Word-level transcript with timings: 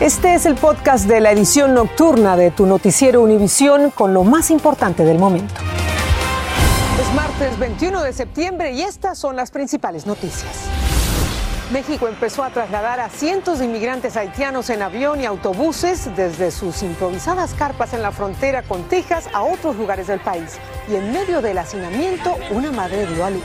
Este 0.00 0.36
es 0.36 0.46
el 0.46 0.54
podcast 0.54 1.08
de 1.08 1.18
la 1.18 1.32
edición 1.32 1.74
nocturna 1.74 2.36
de 2.36 2.52
tu 2.52 2.66
noticiero 2.66 3.20
Univisión 3.20 3.90
con 3.90 4.14
lo 4.14 4.22
más 4.22 4.52
importante 4.52 5.04
del 5.04 5.18
momento. 5.18 5.52
Es 7.00 7.14
martes 7.16 7.58
21 7.58 8.04
de 8.04 8.12
septiembre 8.12 8.70
y 8.70 8.82
estas 8.82 9.18
son 9.18 9.34
las 9.34 9.50
principales 9.50 10.06
noticias. 10.06 10.52
México 11.72 12.06
empezó 12.06 12.44
a 12.44 12.50
trasladar 12.50 13.00
a 13.00 13.08
cientos 13.08 13.58
de 13.58 13.64
inmigrantes 13.64 14.16
haitianos 14.16 14.70
en 14.70 14.82
avión 14.82 15.20
y 15.20 15.26
autobuses 15.26 16.14
desde 16.14 16.52
sus 16.52 16.84
improvisadas 16.84 17.54
carpas 17.54 17.92
en 17.92 18.00
la 18.00 18.12
frontera 18.12 18.62
con 18.62 18.84
Texas 18.84 19.24
a 19.34 19.42
otros 19.42 19.74
lugares 19.74 20.06
del 20.06 20.20
país. 20.20 20.58
Y 20.88 20.94
en 20.94 21.10
medio 21.10 21.42
del 21.42 21.58
hacinamiento, 21.58 22.36
una 22.52 22.70
madre 22.70 23.04
dio 23.04 23.24
a 23.24 23.30
luz. 23.30 23.42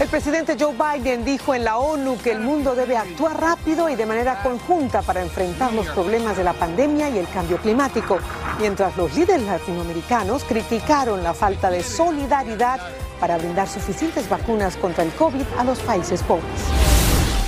El 0.00 0.08
presidente 0.08 0.56
Joe 0.58 0.74
Biden 0.74 1.24
dijo 1.24 1.54
en 1.54 1.62
la 1.62 1.78
ONU 1.78 2.18
que 2.18 2.32
el 2.32 2.40
mundo 2.40 2.74
debe 2.74 2.96
actuar 2.96 3.40
rápido 3.40 3.88
y 3.88 3.94
de 3.94 4.04
manera 4.04 4.42
conjunta 4.42 5.02
para 5.02 5.22
enfrentar 5.22 5.72
los 5.72 5.86
problemas 5.86 6.36
de 6.36 6.42
la 6.42 6.52
pandemia 6.52 7.10
y 7.10 7.18
el 7.18 7.28
cambio 7.28 7.58
climático, 7.58 8.18
mientras 8.58 8.96
los 8.96 9.14
líderes 9.14 9.46
latinoamericanos 9.46 10.42
criticaron 10.42 11.22
la 11.22 11.32
falta 11.32 11.70
de 11.70 11.84
solidaridad 11.84 12.80
para 13.20 13.38
brindar 13.38 13.68
suficientes 13.68 14.28
vacunas 14.28 14.76
contra 14.76 15.04
el 15.04 15.12
COVID 15.12 15.46
a 15.58 15.62
los 15.62 15.78
países 15.78 16.24
pobres. 16.24 16.44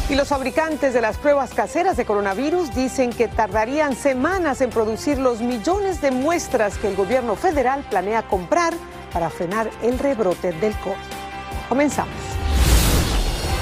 Y 0.09 0.15
los 0.15 0.29
fabricantes 0.29 0.95
de 0.95 1.01
las 1.01 1.17
pruebas 1.17 1.53
caseras 1.53 1.97
de 1.97 2.05
coronavirus 2.05 2.73
dicen 2.77 3.11
que 3.11 3.27
tardarían 3.27 3.97
semanas 3.97 4.61
en 4.61 4.71
producir 4.71 5.19
los 5.19 5.41
millones 5.41 6.01
de 6.01 6.13
muestras 6.13 6.79
que 6.79 6.87
el 6.87 6.95
gobierno 6.95 7.35
federal 7.35 7.85
planea 7.91 8.23
comprar 8.23 8.73
para 9.13 9.31
frenar 9.31 9.69
el 9.83 9.99
rebrote 9.99 10.53
del 10.53 10.79
COVID. 10.79 11.26
Comenzamos. 11.69 12.15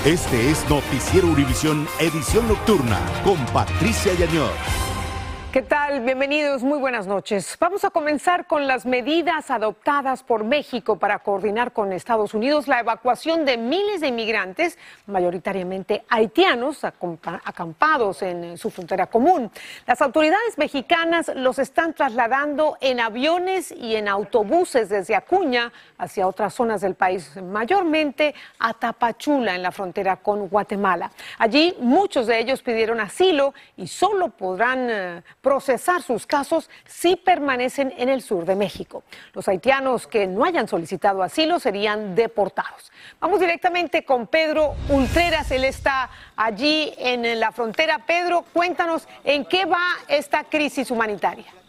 Este 0.05 0.51
es 0.51 0.69
Noticiero 0.69 1.29
Univisión 1.29 1.89
Edición 1.99 2.47
Nocturna 2.47 3.01
con 3.25 3.39
Patricia 3.47 4.13
Yañor. 4.15 4.84
¿Qué 5.55 5.63
tal? 5.63 6.01
Bienvenidos, 6.01 6.65
muy 6.65 6.81
buenas 6.81 7.07
noches. 7.07 7.57
Vamos 7.61 7.85
a 7.85 7.91
comenzar 7.91 8.49
con 8.49 8.67
las 8.67 8.87
medidas 8.87 9.53
adoptadas 9.53 10.25
por 10.25 10.43
México 10.43 10.99
para 10.99 11.21
coordinar 11.21 11.73
con 11.73 11.93
Estados 11.93 12.35
Unidos 12.35 12.67
la 12.67 12.81
evacuación 12.81 13.45
de 13.45 13.57
miles 13.57 14.01
de 14.01 14.09
inmigrantes, 14.09 14.77
mayoritariamente 15.07 16.05
haitianos, 16.09 16.83
acampados 16.83 18.23
en 18.23 18.59
su 18.59 18.69
frontera 18.69 19.07
común. 19.07 19.49
Las 19.87 20.03
autoridades 20.03 20.59
mexicanas 20.59 21.31
los 21.37 21.61
están 21.61 21.95
trasladando 21.95 22.77
en 22.81 22.99
aviones 22.99 23.71
y 23.71 23.95
en 23.95 24.09
autobuses 24.09 24.89
desde 24.89 25.15
Acuña 25.15 25.73
hacia 25.99 26.27
otras 26.27 26.53
zonas 26.53 26.81
del 26.81 26.97
país, 26.97 27.31
mayormente 27.41 28.35
a 28.59 28.75
Tapachula, 28.75 29.55
en 29.55 29.63
la 29.63 29.71
frontera 29.71 30.17
con 30.17 30.49
Guatemala. 30.49 31.13
Allí 31.39 31.77
muchos 31.79 32.27
de 32.27 32.41
ellos 32.41 32.61
pidieron 32.61 32.99
asilo 32.99 33.55
y 33.77 33.87
solo 33.87 34.31
podrán 34.31 34.91
eh, 34.91 35.23
procesar 35.45 36.03
sus 36.03 36.27
casos 36.27 36.71
si 36.87 37.15
permanecen 37.17 37.93
en 37.99 38.09
el 38.09 38.23
sur 38.23 38.47
de 38.47 38.57
México. 38.57 39.05
Los 39.35 39.47
haitianos 39.47 40.09
que 40.09 40.27
no 40.27 40.45
hayan 40.45 40.67
solicitado 40.67 41.23
asilo 41.23 41.61
serían 41.61 42.15
deportados. 42.15 42.91
Vamos 43.21 43.39
directamente 43.39 44.05
con 44.05 44.27
Pedro 44.27 44.75
Ultreras, 44.89 45.51
él 45.51 45.65
está 45.65 46.11
allí 46.35 46.95
en 46.97 47.39
la 47.39 47.53
frontera. 47.53 48.01
Pedro, 48.07 48.47
cuéntanos 48.55 49.07
en 49.23 49.45
qué 49.45 49.67
va 49.67 49.85
esta 50.09 50.45
crisis 50.45 50.91
humanitaria. 50.91 51.64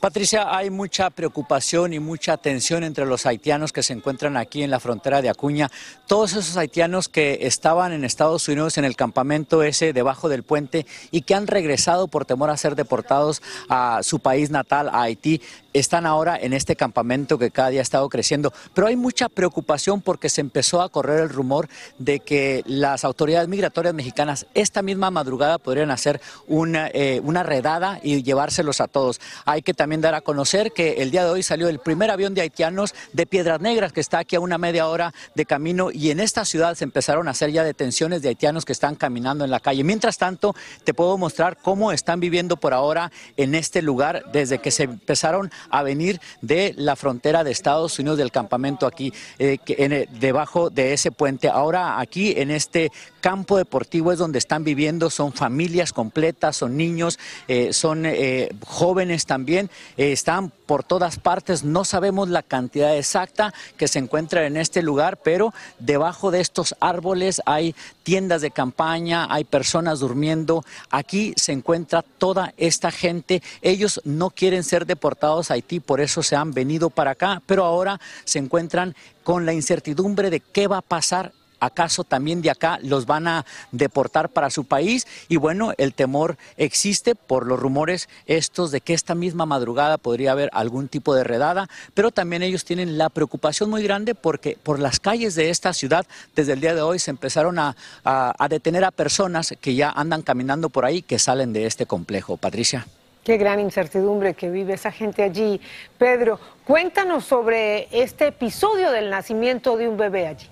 Patricia, 0.00 0.56
hay 0.56 0.70
mucha 0.70 1.10
preocupación 1.10 1.92
y 1.92 1.98
mucha 1.98 2.38
tensión 2.38 2.84
entre 2.84 3.04
los 3.04 3.26
haitianos 3.26 3.70
que 3.70 3.82
se 3.82 3.92
encuentran 3.92 4.38
aquí 4.38 4.62
en 4.62 4.70
la 4.70 4.80
frontera 4.80 5.20
de 5.20 5.28
Acuña. 5.28 5.70
Todos 6.06 6.32
esos 6.32 6.56
haitianos 6.56 7.10
que 7.10 7.40
estaban 7.42 7.92
en 7.92 8.06
Estados 8.06 8.48
Unidos 8.48 8.78
en 8.78 8.86
el 8.86 8.96
campamento 8.96 9.62
ese 9.62 9.92
debajo 9.92 10.30
del 10.30 10.42
puente 10.42 10.86
y 11.10 11.20
que 11.20 11.34
han 11.34 11.46
regresado 11.46 12.08
por 12.08 12.24
temor 12.24 12.48
a 12.48 12.56
ser 12.56 12.76
deportados 12.76 13.42
a 13.68 14.00
su 14.02 14.20
país 14.20 14.48
natal, 14.48 14.88
a 14.88 15.02
Haití, 15.02 15.42
están 15.74 16.06
ahora 16.06 16.36
en 16.40 16.54
este 16.54 16.76
campamento 16.76 17.38
que 17.38 17.50
cada 17.50 17.68
día 17.68 17.80
ha 17.80 17.82
estado 17.82 18.08
creciendo. 18.08 18.54
Pero 18.72 18.86
hay 18.86 18.96
mucha 18.96 19.28
preocupación 19.28 20.00
porque 20.00 20.30
se 20.30 20.40
empezó 20.40 20.80
a 20.80 20.88
correr 20.88 21.20
el 21.20 21.28
rumor 21.28 21.68
de 21.98 22.20
que 22.20 22.62
las 22.64 23.04
autoridades 23.04 23.48
migratorias 23.48 23.92
mexicanas 23.92 24.46
esta 24.54 24.80
misma 24.80 25.10
madrugada 25.10 25.58
podrían 25.58 25.90
hacer 25.90 26.22
una, 26.48 26.88
eh, 26.88 27.20
una 27.22 27.42
redada 27.42 28.00
y 28.02 28.22
llevárselos 28.22 28.80
a 28.80 28.88
todos. 28.88 29.20
Hay 29.44 29.60
que 29.60 29.74
también 29.74 29.89
también 29.90 30.02
dar 30.02 30.14
a 30.14 30.20
conocer 30.20 30.70
que 30.70 31.02
el 31.02 31.10
día 31.10 31.24
de 31.24 31.30
hoy 31.30 31.42
salió 31.42 31.68
el 31.68 31.80
primer 31.80 32.12
avión 32.12 32.32
de 32.32 32.42
haitianos 32.42 32.94
de 33.12 33.26
Piedras 33.26 33.60
Negras, 33.60 33.92
que 33.92 34.00
está 34.00 34.20
aquí 34.20 34.36
a 34.36 34.40
una 34.40 34.56
media 34.56 34.86
hora 34.86 35.12
de 35.34 35.44
camino, 35.44 35.90
y 35.90 36.12
en 36.12 36.20
esta 36.20 36.44
ciudad 36.44 36.76
se 36.76 36.84
empezaron 36.84 37.26
a 37.26 37.32
hacer 37.32 37.50
ya 37.50 37.64
detenciones 37.64 38.22
de 38.22 38.28
haitianos 38.28 38.64
que 38.64 38.70
están 38.70 38.94
caminando 38.94 39.44
en 39.44 39.50
la 39.50 39.58
calle. 39.58 39.82
Mientras 39.82 40.16
tanto, 40.16 40.54
te 40.84 40.94
puedo 40.94 41.18
mostrar 41.18 41.56
cómo 41.60 41.90
están 41.90 42.20
viviendo 42.20 42.56
por 42.56 42.72
ahora 42.72 43.10
en 43.36 43.56
este 43.56 43.82
lugar 43.82 44.30
desde 44.32 44.60
que 44.60 44.70
se 44.70 44.84
empezaron 44.84 45.50
a 45.70 45.82
venir 45.82 46.20
de 46.40 46.72
la 46.76 46.94
frontera 46.94 47.42
de 47.42 47.50
Estados 47.50 47.98
Unidos, 47.98 48.16
del 48.16 48.30
campamento 48.30 48.86
aquí, 48.86 49.12
eh, 49.40 49.58
que 49.58 50.06
debajo 50.20 50.70
de 50.70 50.92
ese 50.92 51.10
puente. 51.10 51.48
Ahora 51.48 51.98
aquí 51.98 52.34
en 52.36 52.52
este 52.52 52.92
campo 53.20 53.56
deportivo 53.56 54.12
es 54.12 54.18
donde 54.18 54.38
están 54.38 54.64
viviendo, 54.64 55.10
son 55.10 55.32
familias 55.32 55.92
completas, 55.92 56.56
son 56.56 56.76
niños, 56.76 57.18
eh, 57.48 57.72
son 57.72 58.04
eh, 58.06 58.50
jóvenes 58.66 59.26
también 59.26 59.70
eh, 59.96 60.12
están 60.12 60.50
por 60.66 60.84
todas 60.84 61.18
partes. 61.18 61.64
No 61.64 61.84
sabemos 61.84 62.28
la 62.28 62.42
cantidad 62.42 62.96
exacta 62.96 63.52
que 63.76 63.88
se 63.88 63.98
encuentra 63.98 64.46
en 64.46 64.56
este 64.56 64.82
lugar, 64.82 65.18
pero 65.18 65.52
debajo 65.78 66.30
de 66.30 66.40
estos 66.40 66.74
árboles 66.80 67.42
hay 67.46 67.74
tiendas 68.02 68.42
de 68.42 68.50
campaña, 68.50 69.26
hay 69.30 69.44
personas 69.44 70.00
durmiendo. 70.00 70.64
Aquí 70.90 71.34
se 71.36 71.52
encuentra 71.52 72.02
toda 72.02 72.54
esta 72.56 72.90
gente. 72.90 73.42
Ellos 73.62 74.00
no 74.04 74.30
quieren 74.30 74.64
ser 74.64 74.86
deportados 74.86 75.50
a 75.50 75.54
Haití, 75.54 75.80
por 75.80 76.00
eso 76.00 76.22
se 76.22 76.36
han 76.36 76.52
venido 76.52 76.90
para 76.90 77.12
acá, 77.12 77.42
pero 77.46 77.64
ahora 77.64 78.00
se 78.24 78.38
encuentran 78.38 78.94
con 79.22 79.46
la 79.46 79.52
incertidumbre 79.52 80.30
de 80.30 80.40
qué 80.40 80.66
va 80.66 80.78
a 80.78 80.82
pasar 80.82 81.32
¿Acaso 81.60 82.04
también 82.04 82.42
de 82.42 82.50
acá 82.50 82.78
los 82.82 83.06
van 83.06 83.28
a 83.28 83.46
deportar 83.70 84.30
para 84.30 84.50
su 84.50 84.64
país? 84.64 85.06
Y 85.28 85.36
bueno, 85.36 85.72
el 85.78 85.94
temor 85.94 86.36
existe 86.56 87.14
por 87.14 87.46
los 87.46 87.60
rumores 87.60 88.08
estos 88.26 88.70
de 88.70 88.80
que 88.80 88.94
esta 88.94 89.14
misma 89.14 89.46
madrugada 89.46 89.98
podría 89.98 90.32
haber 90.32 90.50
algún 90.52 90.88
tipo 90.88 91.14
de 91.14 91.24
redada, 91.24 91.68
pero 91.94 92.10
también 92.10 92.42
ellos 92.42 92.64
tienen 92.64 92.98
la 92.98 93.08
preocupación 93.08 93.70
muy 93.70 93.82
grande 93.82 94.14
porque 94.14 94.58
por 94.62 94.78
las 94.78 94.98
calles 94.98 95.34
de 95.34 95.50
esta 95.50 95.72
ciudad 95.72 96.06
desde 96.34 96.54
el 96.54 96.60
día 96.60 96.74
de 96.74 96.82
hoy 96.82 96.98
se 96.98 97.10
empezaron 97.10 97.58
a, 97.58 97.76
a 98.04 98.48
detener 98.48 98.84
a 98.84 98.90
personas 98.90 99.54
que 99.60 99.74
ya 99.74 99.90
andan 99.90 100.22
caminando 100.22 100.70
por 100.70 100.84
ahí 100.84 101.02
que 101.02 101.18
salen 101.18 101.52
de 101.52 101.66
este 101.66 101.86
complejo. 101.86 102.36
Patricia. 102.36 102.86
Qué 103.24 103.36
gran 103.36 103.60
incertidumbre 103.60 104.34
que 104.34 104.50
vive 104.50 104.74
esa 104.74 104.90
gente 104.90 105.22
allí. 105.22 105.60
Pedro, 105.98 106.40
cuéntanos 106.64 107.24
sobre 107.24 107.88
este 107.92 108.28
episodio 108.28 108.90
del 108.90 109.10
nacimiento 109.10 109.76
de 109.76 109.88
un 109.88 109.96
bebé 109.98 110.26
allí. 110.26 110.48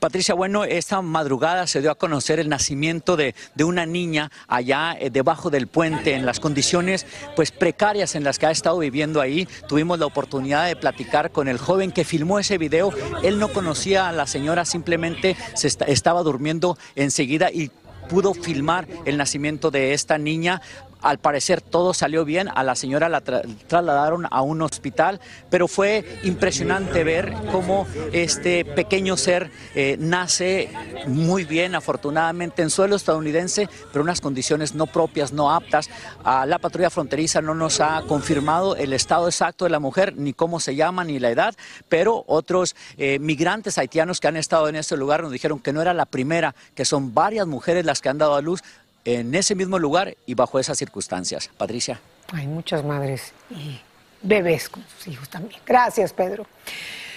Patricia, 0.00 0.34
bueno, 0.34 0.64
esta 0.64 1.00
madrugada 1.00 1.66
se 1.66 1.80
dio 1.80 1.90
a 1.90 1.94
conocer 1.94 2.38
el 2.38 2.50
nacimiento 2.50 3.16
de, 3.16 3.34
una 3.64 3.86
niña 3.86 4.30
allá 4.46 4.94
eh, 4.98 5.10
debajo 5.10 5.48
del 5.48 5.68
puente, 5.68 6.14
en 6.14 6.26
las 6.26 6.38
condiciones 6.38 7.06
pues 7.34 7.50
precarias 7.50 8.14
en 8.14 8.22
las 8.22 8.38
que 8.38 8.46
ha 8.46 8.50
estado 8.50 8.78
viviendo 8.78 9.20
ahí. 9.20 9.48
Tuvimos 9.68 9.98
la 9.98 10.06
oportunidad 10.06 10.66
de 10.66 10.76
platicar 10.76 11.32
con 11.32 11.48
el 11.48 11.58
joven 11.58 11.92
que 11.92 12.04
filmó 12.04 12.38
ese 12.38 12.58
video. 12.58 12.92
Él 13.22 13.38
no 13.38 13.48
conocía 13.48 14.08
a 14.08 14.12
la 14.12 14.26
señora, 14.26 14.66
simplemente 14.66 15.36
se 15.54 15.68
estaba 15.68 16.22
durmiendo 16.22 16.76
enseguida 16.94 17.50
y 17.50 17.70
pudo 18.06 18.34
filmar 18.34 18.86
el 19.04 19.16
nacimiento 19.16 19.70
de 19.70 19.92
esta 19.92 20.18
niña. 20.18 20.62
Al 21.06 21.18
parecer 21.18 21.60
todo 21.60 21.94
salió 21.94 22.24
bien, 22.24 22.48
a 22.52 22.64
la 22.64 22.74
señora 22.74 23.08
la 23.08 23.20
trasladaron 23.20 24.26
a 24.28 24.42
un 24.42 24.60
hospital, 24.60 25.20
pero 25.50 25.68
fue 25.68 26.04
impresionante 26.24 27.04
ver 27.04 27.32
cómo 27.52 27.86
este 28.12 28.64
pequeño 28.64 29.16
ser 29.16 29.52
eh, 29.76 29.96
nace 30.00 30.68
muy 31.06 31.44
bien, 31.44 31.76
afortunadamente, 31.76 32.62
en 32.62 32.70
suelo 32.70 32.96
estadounidense, 32.96 33.68
pero 33.92 34.02
unas 34.02 34.20
condiciones 34.20 34.74
no 34.74 34.88
propias, 34.88 35.32
no 35.32 35.52
aptas. 35.52 35.88
la 36.24 36.58
patrulla 36.58 36.90
fronteriza 36.90 37.40
no 37.40 37.54
nos 37.54 37.80
ha 37.80 38.02
confirmado 38.08 38.74
el 38.74 38.92
estado 38.92 39.28
exacto 39.28 39.64
de 39.64 39.70
la 39.70 39.78
mujer, 39.78 40.16
ni 40.16 40.32
cómo 40.32 40.58
se 40.58 40.74
llama, 40.74 41.04
ni 41.04 41.20
la 41.20 41.30
edad, 41.30 41.54
pero 41.88 42.24
otros 42.26 42.74
eh, 42.98 43.20
migrantes 43.20 43.78
haitianos 43.78 44.18
que 44.18 44.26
han 44.26 44.36
estado 44.36 44.68
en 44.68 44.74
este 44.74 44.96
lugar 44.96 45.22
nos 45.22 45.30
dijeron 45.30 45.60
que 45.60 45.72
no 45.72 45.80
era 45.80 45.94
la 45.94 46.06
primera, 46.06 46.56
que 46.74 46.84
son 46.84 47.14
varias 47.14 47.46
mujeres 47.46 47.84
las 47.84 48.00
que 48.00 48.08
han 48.08 48.18
dado 48.18 48.34
a 48.34 48.42
luz 48.42 48.64
en 49.06 49.34
ese 49.34 49.54
mismo 49.54 49.78
lugar 49.78 50.16
y 50.26 50.34
bajo 50.34 50.58
esas 50.58 50.76
circunstancias. 50.76 51.48
Patricia. 51.56 52.00
Hay 52.32 52.46
muchas 52.46 52.84
madres 52.84 53.32
y 53.50 53.80
bebés 54.20 54.68
con 54.68 54.84
sus 54.96 55.08
hijos 55.08 55.28
también. 55.28 55.60
Gracias, 55.64 56.12
Pedro. 56.12 56.46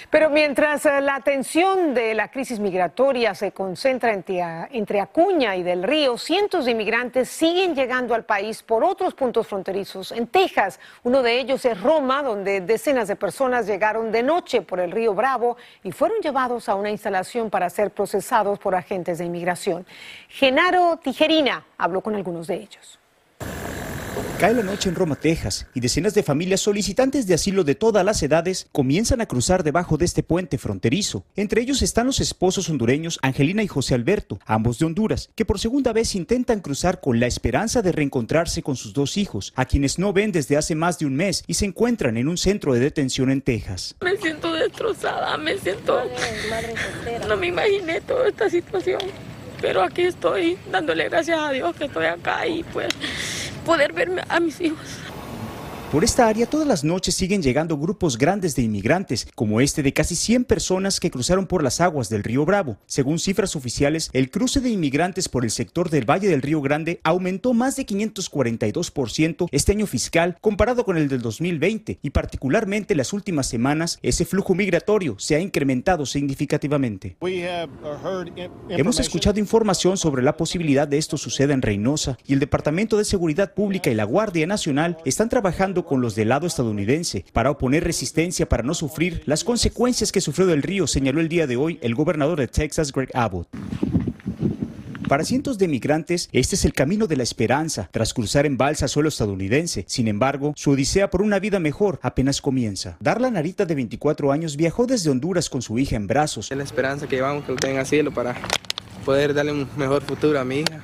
Pero 0.10 0.32
mientras 0.32 0.88
eh, 0.88 1.02
la 1.02 1.16
atención 1.16 1.94
de 1.94 2.16
la 2.16 2.30
crisis 2.30 2.60
migratoria 2.60 3.36
se 3.36 3.52
concentra 3.52 4.12
entre, 4.12 5.02
Acuña 5.02 5.56
y 5.56 5.62
del 5.62 5.84
Río, 5.84 6.18
cientos 6.18 6.66
de 6.66 6.72
inmigrantes 6.72 7.30
siguen 7.30 7.76
llegando 7.76 8.16
al 8.16 8.26
país 8.26 8.64
por 8.64 8.84
otros 8.84 9.14
puntos 9.14 9.46
fronterizos. 9.46 10.12
En 10.12 10.26
Texas, 10.26 10.80
uno 11.04 11.22
de 11.22 11.40
ellos 11.40 11.64
es 11.64 11.80
Roma, 11.80 12.24
donde 12.24 12.62
decenas 12.62 13.08
de 13.08 13.16
personas 13.16 13.68
llegaron 13.68 14.12
de 14.12 14.24
noche 14.24 14.64
por 14.64 14.80
el 14.80 14.92
río 14.92 15.14
Bravo 15.14 15.58
y 15.84 15.92
fueron 15.92 16.20
llevados 16.22 16.70
a 16.70 16.76
una 16.76 16.90
instalación 16.90 17.52
para 17.52 17.70
ser 17.70 17.92
procesados 17.92 18.58
por 18.58 18.74
agentes 18.74 19.20
de 19.20 19.26
inmigración. 19.26 19.86
Genaro 20.28 20.98
Tijerina 20.98 21.66
habló 21.78 22.02
con 22.02 22.16
algunos 22.16 22.48
de 22.48 22.56
ellos. 22.56 22.99
Cae 24.40 24.54
la 24.54 24.64
noche 24.64 24.88
en 24.88 24.96
Roma, 24.96 25.16
Texas, 25.16 25.68
y 25.74 25.82
decenas 25.82 26.14
de 26.14 26.24
familias 26.24 26.62
solicitantes 26.62 27.28
de 27.28 27.34
asilo 27.34 27.66
de 27.66 27.76
todas 27.76 28.06
las 28.06 28.24
edades 28.24 28.68
comienzan 28.72 29.20
a 29.20 29.26
cruzar 29.26 29.64
debajo 29.64 29.98
de 29.98 30.06
este 30.06 30.24
puente 30.24 30.58
fronterizo. 30.58 31.26
Entre 31.36 31.62
ellos 31.62 31.82
están 31.82 32.08
los 32.08 32.22
esposos 32.22 32.70
hondureños 32.70 33.20
Angelina 33.22 33.64
y 33.64 33.68
José 33.68 33.96
Alberto, 33.96 34.40
ambos 34.46 34.80
de 34.80 34.86
Honduras, 34.86 35.30
que 35.36 35.44
por 35.44 35.60
segunda 35.60 35.92
vez 35.92 36.16
intentan 36.16 36.62
cruzar 36.62 37.02
con 37.02 37.20
la 37.20 37.28
esperanza 37.28 37.82
de 37.82 37.92
reencontrarse 37.92 38.64
con 38.64 38.78
sus 38.78 38.94
dos 38.94 39.18
hijos, 39.18 39.52
a 39.58 39.66
quienes 39.66 40.00
no 40.00 40.14
ven 40.14 40.32
desde 40.32 40.56
hace 40.56 40.74
más 40.74 41.00
de 41.00 41.06
un 41.06 41.16
mes 41.16 41.44
y 41.46 41.56
se 41.56 41.66
encuentran 41.66 42.16
en 42.16 42.30
un 42.30 42.38
centro 42.38 42.74
de 42.74 42.80
detención 42.80 43.32
en 43.32 43.42
Texas. 43.42 43.96
Me 44.00 44.16
siento 44.16 44.54
destrozada, 44.54 45.38
me 45.38 45.58
siento... 45.58 46.00
No 47.28 47.36
me 47.36 47.48
imaginé 47.48 48.00
toda 48.02 48.30
esta 48.30 48.50
situación, 48.50 49.02
pero 49.62 49.84
aquí 49.84 50.04
estoy 50.04 50.58
dándole 50.72 51.10
gracias 51.10 51.40
a 51.40 51.52
Dios 51.52 51.76
que 51.76 51.86
estoy 51.86 52.06
acá 52.06 52.48
y 52.48 52.64
pues 52.64 52.88
poder 53.70 53.94
verme 53.94 54.24
a 54.28 54.40
mis 54.40 54.60
hijos. 54.60 55.09
Por 55.92 56.04
esta 56.04 56.28
área 56.28 56.46
todas 56.46 56.68
las 56.68 56.84
noches 56.84 57.16
siguen 57.16 57.42
llegando 57.42 57.76
grupos 57.76 58.20
grandes 58.20 58.56
de 58.56 58.62
inmigrantes, 58.62 59.28
como 59.34 59.60
este 59.60 59.82
de 59.82 59.92
casi 59.92 60.16
100 60.16 60.46
personas 60.46 61.00
que 61.00 61.10
cruzaron 61.10 61.48
por 61.48 61.64
las 61.64 61.82
aguas 61.82 62.10
del 62.10 62.24
río 62.24 62.46
Bravo. 62.46 62.78
Según 62.86 63.18
cifras 63.18 63.56
oficiales, 63.56 64.12
el 64.14 64.30
cruce 64.30 64.60
de 64.60 64.70
inmigrantes 64.70 65.28
por 65.28 65.46
el 65.46 65.50
sector 65.50 65.90
del 65.90 66.08
Valle 66.08 66.28
del 66.28 66.44
Río 66.44 66.62
Grande 66.62 67.00
aumentó 67.04 67.56
más 67.56 67.76
de 67.76 67.88
542% 67.88 69.48
este 69.52 69.72
año 69.72 69.88
fiscal 69.88 70.38
comparado 70.42 70.86
con 70.86 70.96
el 70.96 71.08
del 71.08 71.24
2020 71.24 71.98
y 72.04 72.10
particularmente 72.12 72.94
las 72.94 73.12
últimas 73.12 73.48
semanas 73.48 73.98
ese 74.04 74.26
flujo 74.26 74.54
migratorio 74.54 75.16
se 75.18 75.38
ha 75.38 75.40
incrementado 75.40 76.06
significativamente. 76.06 77.18
Hemos 78.70 79.00
escuchado 79.00 79.40
información 79.40 79.98
sobre 79.98 80.22
la 80.22 80.38
posibilidad 80.38 80.88
de 80.88 81.00
esto 81.00 81.18
suceda 81.18 81.56
en 81.56 81.64
Reynosa 81.64 82.20
y 82.28 82.34
el 82.34 82.40
Departamento 82.40 82.96
de 82.96 83.06
Seguridad 83.06 83.56
Pública 83.56 83.90
y 83.90 83.96
la 83.96 84.04
Guardia 84.04 84.46
Nacional 84.46 84.96
están 85.04 85.30
trabajando 85.30 85.79
con 85.86 86.02
los 86.02 86.16
del 86.16 86.30
lado 86.30 86.48
estadounidense 86.48 87.26
para 87.34 87.52
oponer 87.52 87.84
resistencia 87.84 88.48
para 88.48 88.64
no 88.64 88.74
sufrir 88.74 89.24
las 89.26 89.44
consecuencias 89.44 90.12
que 90.12 90.22
sufrió 90.22 90.48
del 90.48 90.64
río, 90.64 90.88
señaló 90.88 91.22
el 91.22 91.30
día 91.30 91.48
de 91.48 91.58
hoy 91.58 91.80
el 91.82 91.96
gobernador 91.96 92.40
de 92.40 92.48
Texas, 92.48 92.92
Greg 92.92 93.10
Abbott. 93.14 93.48
Para 95.10 95.26
cientos 95.26 95.58
de 95.58 95.68
migrantes, 95.68 96.30
este 96.34 96.56
es 96.56 96.66
el 96.66 96.74
camino 96.74 97.08
de 97.08 97.16
la 97.16 97.24
esperanza 97.24 97.90
tras 97.92 98.14
cruzar 98.14 98.46
en 98.46 98.58
balsa 98.58 98.88
suelo 98.88 99.10
estadounidense. 99.10 99.84
Sin 99.88 100.08
embargo, 100.08 100.54
su 100.56 100.70
odisea 100.70 101.10
por 101.10 101.24
una 101.24 101.40
vida 101.40 101.60
mejor 101.60 102.00
apenas 102.04 102.42
comienza. 102.42 102.96
Darla 103.00 103.32
Narita, 103.32 103.66
de 103.66 103.74
24 103.74 104.32
años, 104.32 104.56
viajó 104.56 104.86
desde 104.86 105.10
Honduras 105.10 105.50
con 105.50 105.64
su 105.64 105.80
hija 105.80 105.96
en 105.96 106.06
brazos. 106.06 106.52
Es 106.52 106.58
la 106.58 106.64
esperanza 106.64 107.08
que 107.08 107.16
llevamos 107.16 107.44
que 107.44 107.54
lo 107.54 107.58
tenga 107.58 107.86
cielo 107.86 108.14
para 108.14 108.36
poder 109.04 109.34
darle 109.34 109.52
un 109.52 109.68
mejor 109.78 110.04
futuro 110.04 110.40
a 110.40 110.46
mi 110.46 110.60
hija. 110.60 110.80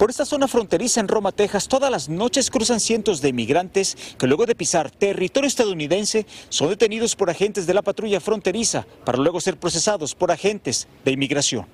Por 0.00 0.08
esta 0.08 0.24
zona 0.24 0.48
fronteriza 0.48 0.98
en 1.00 1.08
Roma, 1.08 1.30
Texas, 1.30 1.68
todas 1.68 1.90
las 1.90 2.08
noches 2.08 2.50
cruzan 2.50 2.80
cientos 2.80 3.20
de 3.20 3.28
inmigrantes 3.28 3.98
que 4.16 4.26
luego 4.26 4.46
de 4.46 4.54
pisar 4.54 4.90
territorio 4.90 5.46
estadounidense 5.46 6.24
son 6.48 6.70
detenidos 6.70 7.14
por 7.14 7.28
agentes 7.28 7.66
de 7.66 7.74
la 7.74 7.82
patrulla 7.82 8.18
fronteriza 8.18 8.86
para 9.04 9.18
luego 9.18 9.42
ser 9.42 9.58
procesados 9.58 10.14
por 10.14 10.32
agentes 10.32 10.88
de 11.04 11.10
inmigración. 11.10 11.66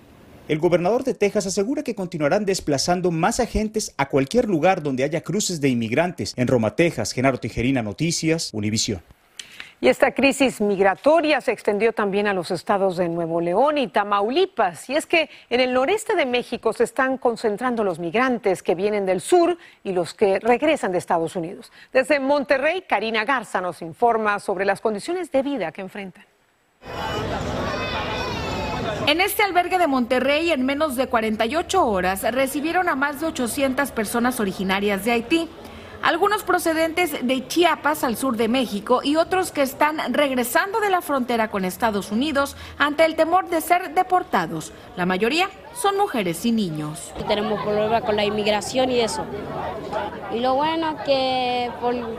El 0.49 0.59
gobernador 0.59 1.05
de 1.05 1.15
Texas 1.15 1.47
asegura 1.47 1.85
que 1.85 1.95
continuarán 1.95 2.45
desplazando 2.45 3.13
más 3.13 3.39
agentes 3.39 3.95
a 3.97 4.09
cualquier 4.09 4.49
lugar 4.49 4.83
donde 4.83 5.05
haya 5.05 5.21
cruces 5.21 5.61
de 5.61 5.69
inmigrantes. 5.69 6.35
En 6.35 6.49
Roma, 6.49 6.75
Texas, 6.75 7.13
Genaro 7.13 7.39
Tijerina, 7.39 7.81
Noticias, 7.85 8.51
Univisión. 8.53 9.03
Y 9.79 9.89
esta 9.89 10.13
crisis 10.13 10.63
migratoria 10.63 11.43
se 11.43 11.53
extendió 11.53 11.93
también 11.93 12.27
a 12.27 12.33
los 12.33 12.51
estados 12.51 12.97
de 12.97 13.11
Nuevo 13.11 13.43
León 13.43 13.77
y 13.77 13.89
Tamaulipas. 13.89 14.89
Y 14.89 14.97
es 14.97 15.05
que 15.05 15.29
en 15.51 15.61
el 15.61 15.75
noreste 15.75 16.17
de 16.17 16.25
México 16.25 16.73
se 16.73 16.85
están 16.85 17.19
concentrando 17.19 17.85
los 17.85 17.99
migrantes 17.99 18.63
que 18.63 18.75
vienen 18.75 19.05
del 19.05 19.21
sur 19.21 19.59
y 19.85 19.93
los 19.93 20.15
que 20.15 20.41
regresan 20.41 20.93
de 20.93 20.99
Estados 20.99 21.37
Unidos. 21.37 21.71
Desde 21.93 22.19
Monterrey, 22.21 22.85
Karina 22.89 23.27
Garza 23.27 23.61
nos 23.61 23.83
informa 23.83 24.39
sobre 24.41 24.65
las 24.65 24.81
condiciones 24.81 25.31
de 25.31 25.43
vida 25.43 25.71
que 25.73 25.83
enfrentan. 25.83 26.25
En 29.07 29.21
este 29.21 29.43
albergue 29.43 29.79
de 29.79 29.87
Monterrey, 29.87 30.51
en 30.51 30.65
menos 30.65 30.97
de 30.97 31.07
48 31.07 31.87
horas, 31.87 32.23
recibieron 32.35 32.89
a 32.89 32.97
más 32.97 33.21
de 33.21 33.27
800 33.27 33.93
personas 33.93 34.41
originarias 34.41 35.05
de 35.05 35.13
Haití 35.13 35.49
algunos 36.07 36.45
procedentes 36.45 37.27
de 37.27 37.49
Chiapas 37.49 38.05
al 38.05 38.17
sur 38.17 38.37
de 38.37 38.47
México 38.47 39.01
y 39.03 39.17
otros 39.17 39.51
que 39.51 39.63
están 39.63 40.15
regresando 40.15 40.79
de 40.79 40.89
la 40.89 41.01
frontera 41.01 41.51
con 41.51 41.65
Estados 41.65 42.13
Unidos 42.13 42.57
ante 42.79 43.05
el 43.05 43.17
temor 43.17 43.49
de 43.49 43.61
ser 43.61 43.93
deportados. 43.93 44.73
La 44.97 45.05
mayoría 45.05 45.51
son 45.75 45.97
mujeres 45.97 46.47
y 46.47 46.53
niños. 46.53 47.13
Tenemos 47.27 47.61
problemas 47.61 48.05
con 48.05 48.15
la 48.15 48.25
inmigración 48.25 48.89
y 48.93 49.01
eso. 49.01 49.25
Y 50.33 50.39
lo 50.39 50.55
bueno 50.55 50.97
que, 51.05 51.73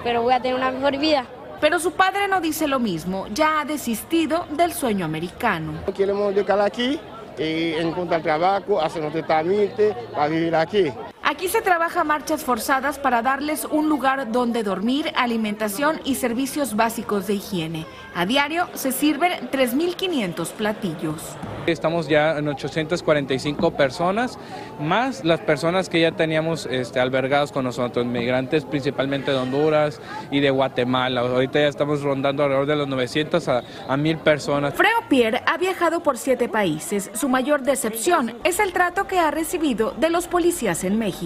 pero 0.04 0.22
voy 0.22 0.34
a 0.34 0.42
tener 0.42 0.58
una 0.58 0.72
mejor 0.72 0.98
vida. 0.98 1.26
Pero 1.62 1.80
su 1.80 1.94
padre 1.94 2.28
no 2.28 2.42
dice 2.42 2.68
lo 2.68 2.80
mismo, 2.80 3.28
ya 3.30 3.62
ha 3.62 3.66
desistido 3.66 4.48
del 4.52 4.74
sueño 4.74 5.06
americano. 5.06 5.72
Queremos 5.96 6.36
llegar 6.36 6.60
aquí 6.60 7.00
y 7.38 7.72
encontrar 7.74 8.22
trabajo, 8.22 8.82
hacer 8.82 9.02
nuestro 9.02 9.24
trámite 9.24 9.96
para 10.14 10.28
vivir 10.28 10.56
aquí. 10.56 10.92
Aquí 11.30 11.50
se 11.50 11.62
trabaja 11.62 12.06
marchas 12.06 12.46
forzadas 12.46 13.00
para 13.00 13.22
darles 13.22 13.66
un 13.66 13.90
lugar 13.90 14.32
donde 14.32 14.64
dormir, 14.64 15.12
alimentación 15.14 16.00
y 16.06 16.16
servicios 16.16 16.78
básicos 16.78 17.28
de 17.28 17.34
higiene. 17.34 17.86
A 18.16 18.26
diario 18.26 18.70
se 18.76 18.94
sirven 18.94 19.34
3.500 19.52 20.54
platillos. 20.54 21.22
Estamos 21.66 22.08
ya 22.08 22.38
en 22.38 22.48
845 22.48 23.72
personas, 23.72 24.40
más 24.80 25.26
las 25.26 25.42
personas 25.42 25.90
que 25.90 26.00
ya 26.00 26.14
teníamos 26.14 26.66
este, 26.66 27.02
albergados 27.02 27.52
con 27.52 27.66
nosotros, 27.66 28.06
migrantes 28.06 28.64
principalmente 28.64 29.32
de 29.32 29.38
Honduras 29.38 30.00
y 30.32 30.40
de 30.40 30.50
Guatemala. 30.50 31.20
Ahorita 31.20 31.60
ya 31.60 31.68
estamos 31.68 32.04
rondando 32.04 32.44
alrededor 32.44 32.68
de 32.68 32.76
los 32.78 32.88
900 32.88 33.50
a, 33.50 33.64
a 33.90 33.98
1000 33.98 34.18
personas. 34.20 34.76
Freo 34.76 35.02
Pierre 35.10 35.44
ha 35.46 35.58
viajado 35.58 36.02
por 36.02 36.18
siete 36.18 36.48
países. 36.48 37.12
Su 37.14 37.28
mayor 37.28 37.64
decepción 37.64 38.38
es 38.46 38.62
el 38.62 38.72
trato 38.72 39.08
que 39.08 39.20
ha 39.20 39.30
recibido 39.30 39.92
de 39.92 40.10
los 40.10 40.28
policías 40.28 40.86
en 40.86 40.98
México. 40.98 41.17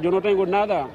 Yo 0.00 0.10
no 0.10 0.20
tengo 0.20 0.46
nada. 0.46 0.88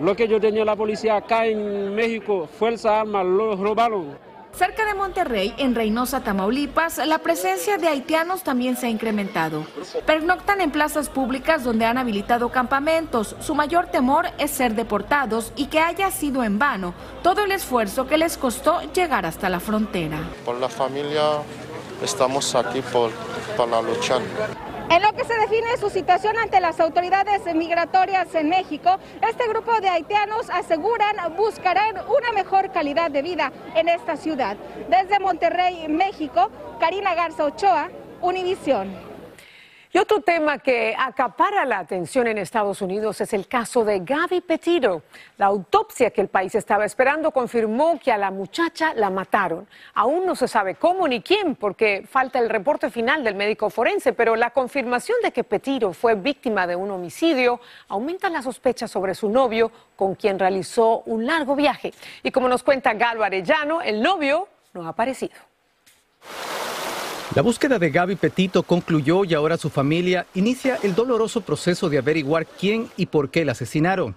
Lo 0.00 0.14
que 0.14 0.28
yo 0.28 0.40
tenía 0.40 0.64
la 0.64 0.76
policía 0.76 1.16
acá 1.16 1.46
en 1.46 1.94
México, 1.94 2.48
fuerza 2.58 3.00
armas, 3.00 3.24
lo 3.24 3.56
robaron. 3.56 4.18
Cerca 4.52 4.86
de 4.86 4.94
Monterrey, 4.94 5.54
en 5.58 5.74
Reynosa, 5.74 6.22
Tamaulipas, 6.22 6.98
la 7.06 7.18
presencia 7.18 7.76
de 7.76 7.88
haitianos 7.88 8.42
también 8.42 8.76
se 8.76 8.86
ha 8.86 8.88
incrementado. 8.88 9.66
Pernoctan 10.06 10.62
en 10.62 10.70
plazas 10.70 11.10
públicas 11.10 11.62
donde 11.62 11.84
han 11.84 11.98
habilitado 11.98 12.48
campamentos. 12.48 13.36
Su 13.40 13.54
mayor 13.54 13.88
temor 13.88 14.28
es 14.38 14.50
ser 14.50 14.74
deportados 14.74 15.52
y 15.56 15.66
que 15.66 15.80
haya 15.80 16.10
sido 16.10 16.42
en 16.42 16.58
vano 16.58 16.94
todo 17.22 17.44
el 17.44 17.52
esfuerzo 17.52 18.06
que 18.06 18.16
les 18.16 18.38
costó 18.38 18.80
llegar 18.94 19.26
hasta 19.26 19.50
la 19.50 19.60
frontera. 19.60 20.20
Por 20.46 20.58
la 20.58 20.70
familia 20.70 21.42
estamos 22.02 22.54
aquí 22.54 22.80
por, 22.80 23.10
para 23.58 23.82
luchar. 23.82 24.22
En 24.88 25.02
lo 25.02 25.12
que 25.12 25.24
se 25.24 25.34
define 25.34 25.76
su 25.78 25.90
situación 25.90 26.36
ante 26.38 26.60
las 26.60 26.78
autoridades 26.78 27.42
migratorias 27.54 28.32
en 28.36 28.48
México, 28.48 28.98
este 29.28 29.48
grupo 29.48 29.80
de 29.80 29.88
haitianos 29.88 30.48
aseguran 30.48 31.16
buscarán 31.36 31.96
una 31.96 32.32
mejor 32.32 32.70
calidad 32.70 33.10
de 33.10 33.22
vida 33.22 33.52
en 33.74 33.88
esta 33.88 34.16
ciudad. 34.16 34.56
Desde 34.88 35.18
Monterrey, 35.18 35.88
México, 35.88 36.50
Karina 36.78 37.14
Garza 37.14 37.44
Ochoa, 37.44 37.90
Univisión. 38.20 39.05
Y 39.96 39.98
otro 39.98 40.20
tema 40.20 40.58
que 40.58 40.94
acapara 40.94 41.64
la 41.64 41.78
atención 41.78 42.26
en 42.26 42.36
Estados 42.36 42.82
Unidos 42.82 43.18
es 43.22 43.32
el 43.32 43.48
caso 43.48 43.82
de 43.82 44.00
Gaby 44.00 44.42
Petito. 44.42 45.04
La 45.38 45.46
autopsia 45.46 46.10
que 46.10 46.20
el 46.20 46.28
país 46.28 46.54
estaba 46.54 46.84
esperando 46.84 47.30
confirmó 47.30 47.98
que 47.98 48.12
a 48.12 48.18
la 48.18 48.30
muchacha 48.30 48.92
la 48.92 49.08
mataron. 49.08 49.66
Aún 49.94 50.26
no 50.26 50.36
se 50.36 50.48
sabe 50.48 50.74
cómo 50.74 51.08
ni 51.08 51.22
quién, 51.22 51.54
porque 51.54 52.06
falta 52.06 52.38
el 52.38 52.50
reporte 52.50 52.90
final 52.90 53.24
del 53.24 53.36
médico 53.36 53.70
forense, 53.70 54.12
pero 54.12 54.36
la 54.36 54.50
confirmación 54.50 55.16
de 55.22 55.32
que 55.32 55.44
Petito 55.44 55.94
fue 55.94 56.14
víctima 56.14 56.66
de 56.66 56.76
un 56.76 56.90
homicidio 56.90 57.58
aumenta 57.88 58.28
la 58.28 58.42
sospecha 58.42 58.86
sobre 58.86 59.14
su 59.14 59.30
novio, 59.30 59.72
con 59.96 60.14
quien 60.14 60.38
realizó 60.38 61.04
un 61.06 61.24
largo 61.24 61.56
viaje. 61.56 61.94
Y 62.22 62.30
como 62.32 62.48
nos 62.48 62.62
cuenta 62.62 62.92
Galo 62.92 63.24
Arellano, 63.24 63.80
el 63.80 64.02
novio 64.02 64.46
no 64.74 64.84
ha 64.84 64.90
aparecido. 64.90 65.36
La 67.36 67.42
búsqueda 67.42 67.78
de 67.78 67.90
Gaby 67.90 68.16
Petito 68.16 68.62
concluyó 68.62 69.22
y 69.26 69.34
ahora 69.34 69.58
su 69.58 69.68
familia 69.68 70.26
inicia 70.32 70.78
el 70.82 70.94
doloroso 70.94 71.42
proceso 71.42 71.90
de 71.90 71.98
averiguar 71.98 72.46
quién 72.46 72.88
y 72.96 73.04
por 73.04 73.28
qué 73.28 73.44
la 73.44 73.52
asesinaron. 73.52 74.16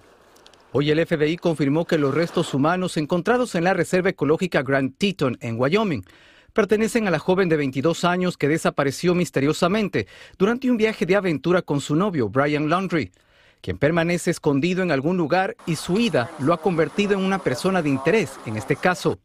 Hoy 0.72 0.90
el 0.90 1.06
FBI 1.06 1.36
confirmó 1.36 1.84
que 1.84 1.98
los 1.98 2.16
restos 2.16 2.54
humanos 2.54 2.96
encontrados 2.96 3.56
en 3.56 3.66
la 3.66 3.74
Reserva 3.74 4.12
Ecológica 4.12 4.64
Grand 4.64 4.94
Teton 4.98 5.38
en 5.42 5.60
Wyoming 5.60 6.06
pertenecen 6.54 7.10
a 7.10 7.12
la 7.12 7.20
joven 7.20 7.50
de 7.50 7.58
22 7.58 8.06
años 8.06 8.38
que 8.38 8.48
desapareció 8.48 9.14
misteriosamente 9.16 10.08
durante 10.38 10.72
un 10.72 10.78
viaje 10.78 11.06
de 11.06 11.18
aventura 11.18 11.62
con 11.62 11.82
su 11.82 11.98
novio, 11.98 12.30
Brian 12.30 12.70
Laundrie, 12.70 13.12
quien 13.60 13.78
permanece 13.78 14.32
escondido 14.32 14.82
en 14.82 14.92
algún 14.92 15.18
lugar 15.18 15.58
y 15.66 15.76
su 15.76 16.00
ida 16.00 16.32
lo 16.40 16.54
ha 16.54 16.62
convertido 16.62 17.16
en 17.16 17.26
una 17.26 17.40
persona 17.40 17.82
de 17.82 17.90
interés 17.90 18.40
en 18.46 18.56
este 18.56 18.78
caso. 18.78 19.20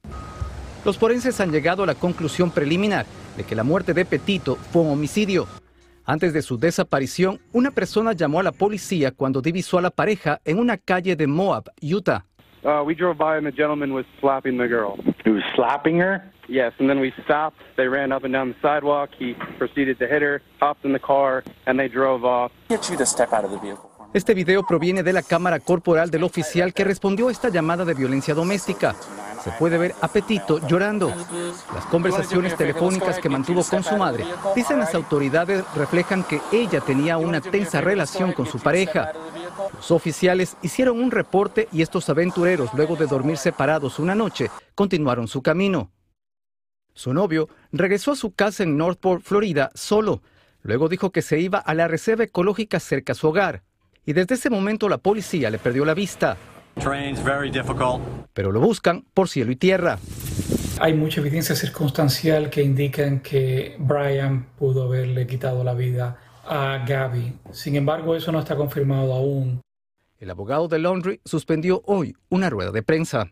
Los 0.85 0.99
forenses 0.99 1.39
han 1.39 1.53
llegado 1.53 1.85
a 1.85 1.87
la 1.87 1.95
conclusión 1.95 2.51
preliminar 2.51 3.07
de 3.37 3.45
que 3.45 3.55
la 3.55 3.65
muerte 3.65 3.95
de 3.95 4.05
Petito 4.05 4.57
fue 4.57 4.83
un 4.83 4.91
homicidio. 4.91 5.47
Antes 6.07 6.33
de 6.33 6.43
su 6.43 6.59
desaparición, 6.59 7.41
una 7.53 7.71
persona 7.71 8.13
llamó 8.13 8.41
a 8.41 8.43
la 8.43 8.53
policía 8.53 9.11
cuando 9.11 9.41
divisó 9.41 9.79
a 9.79 9.83
la 9.83 9.91
pareja 9.91 10.41
en 10.45 10.59
una 10.59 10.77
calle 10.77 11.17
de 11.17 11.27
Moab, 11.27 11.71
Utah. 11.81 12.25
Uh, 12.63 12.83
we 12.83 12.95
drove 12.95 13.19
by 13.19 13.37
and 13.37 13.47
the 13.47 13.53
gentleman 13.53 13.93
was 13.93 14.07
slapping 14.21 14.57
the 14.57 14.67
girl. 14.67 14.97
He 15.25 15.31
was 15.31 15.43
slapping 15.55 16.01
her? 16.01 16.23
Yes, 16.49 16.73
and 16.79 16.89
then 16.89 16.99
we 16.99 17.13
stopped. 17.25 17.59
They 17.77 17.89
ran 17.89 18.11
up 18.11 18.25
and 18.25 18.33
down 18.33 18.53
the 18.53 18.61
sidewalk. 18.63 19.11
He 19.19 19.35
proceeded 19.59 19.99
to 19.99 20.07
hit 20.07 20.23
her, 20.23 20.41
hopped 20.61 20.85
in 20.85 20.93
the 20.93 20.99
car, 20.99 21.43
and 21.67 21.79
they 21.79 21.89
drove 21.89 22.25
off. 22.25 22.53
Get 22.69 22.89
you 22.89 22.97
to 22.97 23.07
step 23.07 23.33
out 23.33 23.45
of 23.45 23.51
the 23.51 23.59
vehicle. 23.59 23.91
Este 24.15 24.33
video 24.33 24.63
proviene 24.63 25.03
de 25.03 25.13
la 25.13 25.23
cámara 25.23 25.59
corporal 25.59 26.11
del 26.11 26.23
oficial 26.23 26.73
que 26.73 26.85
respondió 26.85 27.29
a 27.29 27.33
esta 27.33 27.49
llamada 27.49 27.85
de 27.85 27.95
violencia 27.95 28.33
doméstica. 28.33 28.95
Se 29.45 29.51
puede 29.53 29.77
ver 29.77 29.95
a 30.01 30.09
Petito 30.09 30.67
llorando. 30.67 31.13
Las 31.75 31.85
conversaciones 31.91 32.57
telefónicas 32.57 33.19
que 33.19 33.29
mantuvo 33.29 33.63
con 33.63 33.85
su 33.85 33.95
madre, 33.97 34.25
dicen 34.57 34.79
las 34.79 34.95
autoridades, 34.95 35.63
reflejan 35.77 36.25
que 36.25 36.41
ella 36.51 36.81
tenía 36.81 37.19
una 37.19 37.43
tensa 37.43 37.83
relación 37.83 38.33
con 38.33 38.47
su 38.47 38.59
pareja. 38.59 39.13
Los 39.75 39.91
oficiales 39.91 40.57
hicieron 40.63 40.99
un 40.99 41.11
reporte 41.11 41.69
y 41.73 41.83
estos 41.83 42.09
aventureros, 42.09 42.73
luego 42.73 42.97
de 42.97 43.07
dormir 43.07 43.37
separados 43.37 43.99
una 43.99 44.15
noche, 44.15 44.51
continuaron 44.75 45.29
su 45.29 45.43
camino. 45.43 45.91
Su 46.95 47.13
novio 47.13 47.51
regresó 47.71 48.13
a 48.13 48.17
su 48.17 48.33
casa 48.33 48.63
en 48.63 48.79
Northport, 48.79 49.23
Florida, 49.23 49.71
solo. 49.75 50.23
Luego 50.63 50.89
dijo 50.89 51.11
que 51.11 51.21
se 51.21 51.39
iba 51.39 51.59
a 51.59 51.75
la 51.75 51.87
reserva 51.87 52.25
ecológica 52.25 52.81
cerca 52.81 53.13
a 53.13 53.17
su 53.17 53.29
hogar 53.29 53.63
y 54.07 54.15
desde 54.15 54.37
ese 54.37 54.49
momento 54.49 54.89
la 54.89 54.99
policía 54.99 55.51
le 55.51 55.59
perdió 55.59 55.85
la 55.85 55.93
vista. 55.93 56.39
Pero 58.33 58.53
lo 58.53 58.61
buscan 58.61 59.05
por 59.15 59.29
cielo 59.29 59.53
y 59.53 59.57
tierra. 59.57 59.99
Hay 60.81 60.95
mucha 60.95 61.21
evidencia 61.21 61.55
circunstancial 61.55 62.51
que 62.51 62.63
indican 62.63 63.21
que 63.21 63.77
Brian 63.79 64.47
pudo 64.59 64.85
haberle 64.85 65.27
quitado 65.27 65.63
la 65.63 65.75
vida 65.75 66.19
a 66.45 66.85
Gaby. 66.87 67.33
Sin 67.53 67.77
embargo, 67.77 68.17
eso 68.17 68.33
no 68.33 68.41
está 68.41 68.57
confirmado 68.57 69.15
aún. 69.15 69.61
El 70.19 70.31
abogado 70.31 70.69
de 70.69 70.79
Laundry 70.79 71.21
suspendió 71.25 71.83
hoy 71.87 72.17
una 72.29 72.51
rueda 72.51 72.73
de 72.73 72.83
prensa. 72.83 73.31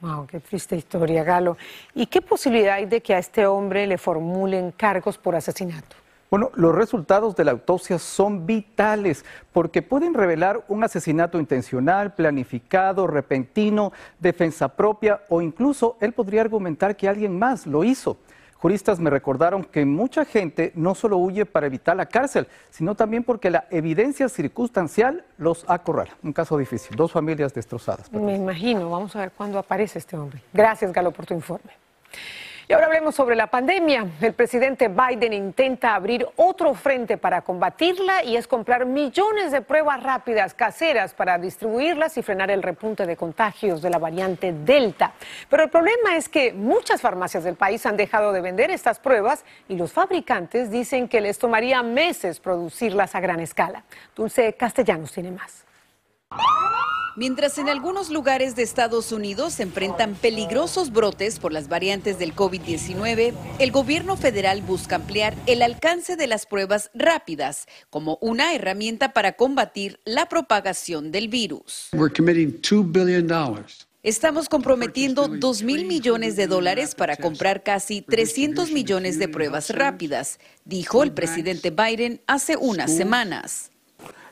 Wow, 0.00 0.26
qué 0.26 0.40
triste 0.40 0.76
historia, 0.76 1.24
Galo. 1.24 1.56
¿Y 1.94 2.06
qué 2.06 2.22
posibilidad 2.22 2.74
hay 2.74 2.86
de 2.86 3.00
que 3.00 3.14
a 3.14 3.18
este 3.18 3.46
hombre 3.46 3.86
le 3.86 3.98
formulen 3.98 4.72
cargos 4.72 5.18
por 5.18 5.34
asesinato? 5.34 5.96
Bueno, 6.30 6.50
los 6.54 6.74
resultados 6.74 7.34
de 7.36 7.44
la 7.44 7.52
autopsia 7.52 7.98
son 7.98 8.44
vitales 8.44 9.24
porque 9.52 9.80
pueden 9.80 10.12
revelar 10.12 10.62
un 10.68 10.84
asesinato 10.84 11.40
intencional, 11.40 12.14
planificado, 12.14 13.06
repentino, 13.06 13.92
defensa 14.18 14.68
propia 14.68 15.22
o 15.30 15.40
incluso 15.40 15.96
él 16.00 16.12
podría 16.12 16.42
argumentar 16.42 16.96
que 16.96 17.08
alguien 17.08 17.38
más 17.38 17.66
lo 17.66 17.82
hizo. 17.82 18.18
Juristas 18.58 18.98
me 18.98 19.08
recordaron 19.08 19.62
que 19.64 19.86
mucha 19.86 20.24
gente 20.24 20.72
no 20.74 20.96
solo 20.96 21.16
huye 21.16 21.46
para 21.46 21.68
evitar 21.68 21.96
la 21.96 22.06
cárcel, 22.06 22.48
sino 22.70 22.96
también 22.96 23.22
porque 23.22 23.50
la 23.50 23.66
evidencia 23.70 24.28
circunstancial 24.28 25.24
los 25.38 25.64
acorrala. 25.68 26.10
Un 26.24 26.32
caso 26.32 26.58
difícil, 26.58 26.96
dos 26.96 27.12
familias 27.12 27.54
destrozadas. 27.54 28.12
Me 28.12 28.34
imagino, 28.34 28.90
vamos 28.90 29.14
a 29.14 29.20
ver 29.20 29.30
cuándo 29.30 29.60
aparece 29.60 30.00
este 30.00 30.16
hombre. 30.16 30.42
Gracias, 30.52 30.92
Galo, 30.92 31.12
por 31.12 31.24
tu 31.24 31.34
informe. 31.34 31.70
Y 32.70 32.74
ahora 32.74 32.84
hablemos 32.84 33.14
sobre 33.14 33.34
la 33.34 33.46
pandemia. 33.46 34.06
El 34.20 34.34
presidente 34.34 34.88
Biden 34.88 35.32
intenta 35.32 35.94
abrir 35.94 36.28
otro 36.36 36.74
frente 36.74 37.16
para 37.16 37.40
combatirla 37.40 38.22
y 38.22 38.36
es 38.36 38.46
comprar 38.46 38.84
millones 38.84 39.52
de 39.52 39.62
pruebas 39.62 40.02
rápidas 40.02 40.52
caseras 40.52 41.14
para 41.14 41.38
distribuirlas 41.38 42.18
y 42.18 42.22
frenar 42.22 42.50
el 42.50 42.62
repunte 42.62 43.06
de 43.06 43.16
contagios 43.16 43.80
de 43.80 43.88
la 43.88 43.96
variante 43.96 44.52
Delta. 44.52 45.14
Pero 45.48 45.62
el 45.62 45.70
problema 45.70 46.16
es 46.16 46.28
que 46.28 46.52
muchas 46.52 47.00
farmacias 47.00 47.42
del 47.42 47.56
país 47.56 47.86
han 47.86 47.96
dejado 47.96 48.34
de 48.34 48.42
vender 48.42 48.70
estas 48.70 48.98
pruebas 48.98 49.46
y 49.66 49.76
los 49.76 49.94
fabricantes 49.94 50.70
dicen 50.70 51.08
que 51.08 51.22
les 51.22 51.38
tomaría 51.38 51.82
meses 51.82 52.38
producirlas 52.38 53.14
a 53.14 53.20
gran 53.20 53.40
escala. 53.40 53.84
Dulce 54.14 54.52
Castellanos 54.52 55.10
tiene 55.10 55.30
más. 55.30 55.64
Mientras 57.18 57.58
en 57.58 57.68
algunos 57.68 58.10
lugares 58.10 58.54
de 58.54 58.62
Estados 58.62 59.10
Unidos 59.10 59.54
se 59.54 59.64
enfrentan 59.64 60.14
peligrosos 60.14 60.92
brotes 60.92 61.40
por 61.40 61.52
las 61.52 61.66
variantes 61.66 62.16
del 62.20 62.32
COVID-19, 62.32 63.34
el 63.58 63.72
gobierno 63.72 64.16
federal 64.16 64.62
busca 64.62 64.94
ampliar 64.94 65.34
el 65.46 65.62
alcance 65.62 66.14
de 66.14 66.28
las 66.28 66.46
pruebas 66.46 66.92
rápidas 66.94 67.66
como 67.90 68.18
una 68.20 68.54
herramienta 68.54 69.12
para 69.14 69.32
combatir 69.32 69.98
la 70.04 70.28
propagación 70.28 71.10
del 71.10 71.26
virus. 71.26 71.88
Estamos 74.04 74.48
comprometiendo 74.48 75.26
2 75.26 75.62
mil 75.64 75.86
millones 75.86 76.36
de 76.36 76.46
dólares 76.46 76.94
para 76.94 77.16
comprar 77.16 77.64
casi 77.64 78.00
300 78.00 78.70
millones 78.70 79.18
de 79.18 79.26
pruebas 79.26 79.70
rápidas, 79.70 80.38
dijo 80.64 81.02
el 81.02 81.10
presidente 81.10 81.70
Biden 81.72 82.20
hace 82.28 82.56
unas 82.56 82.94
semanas. 82.94 83.72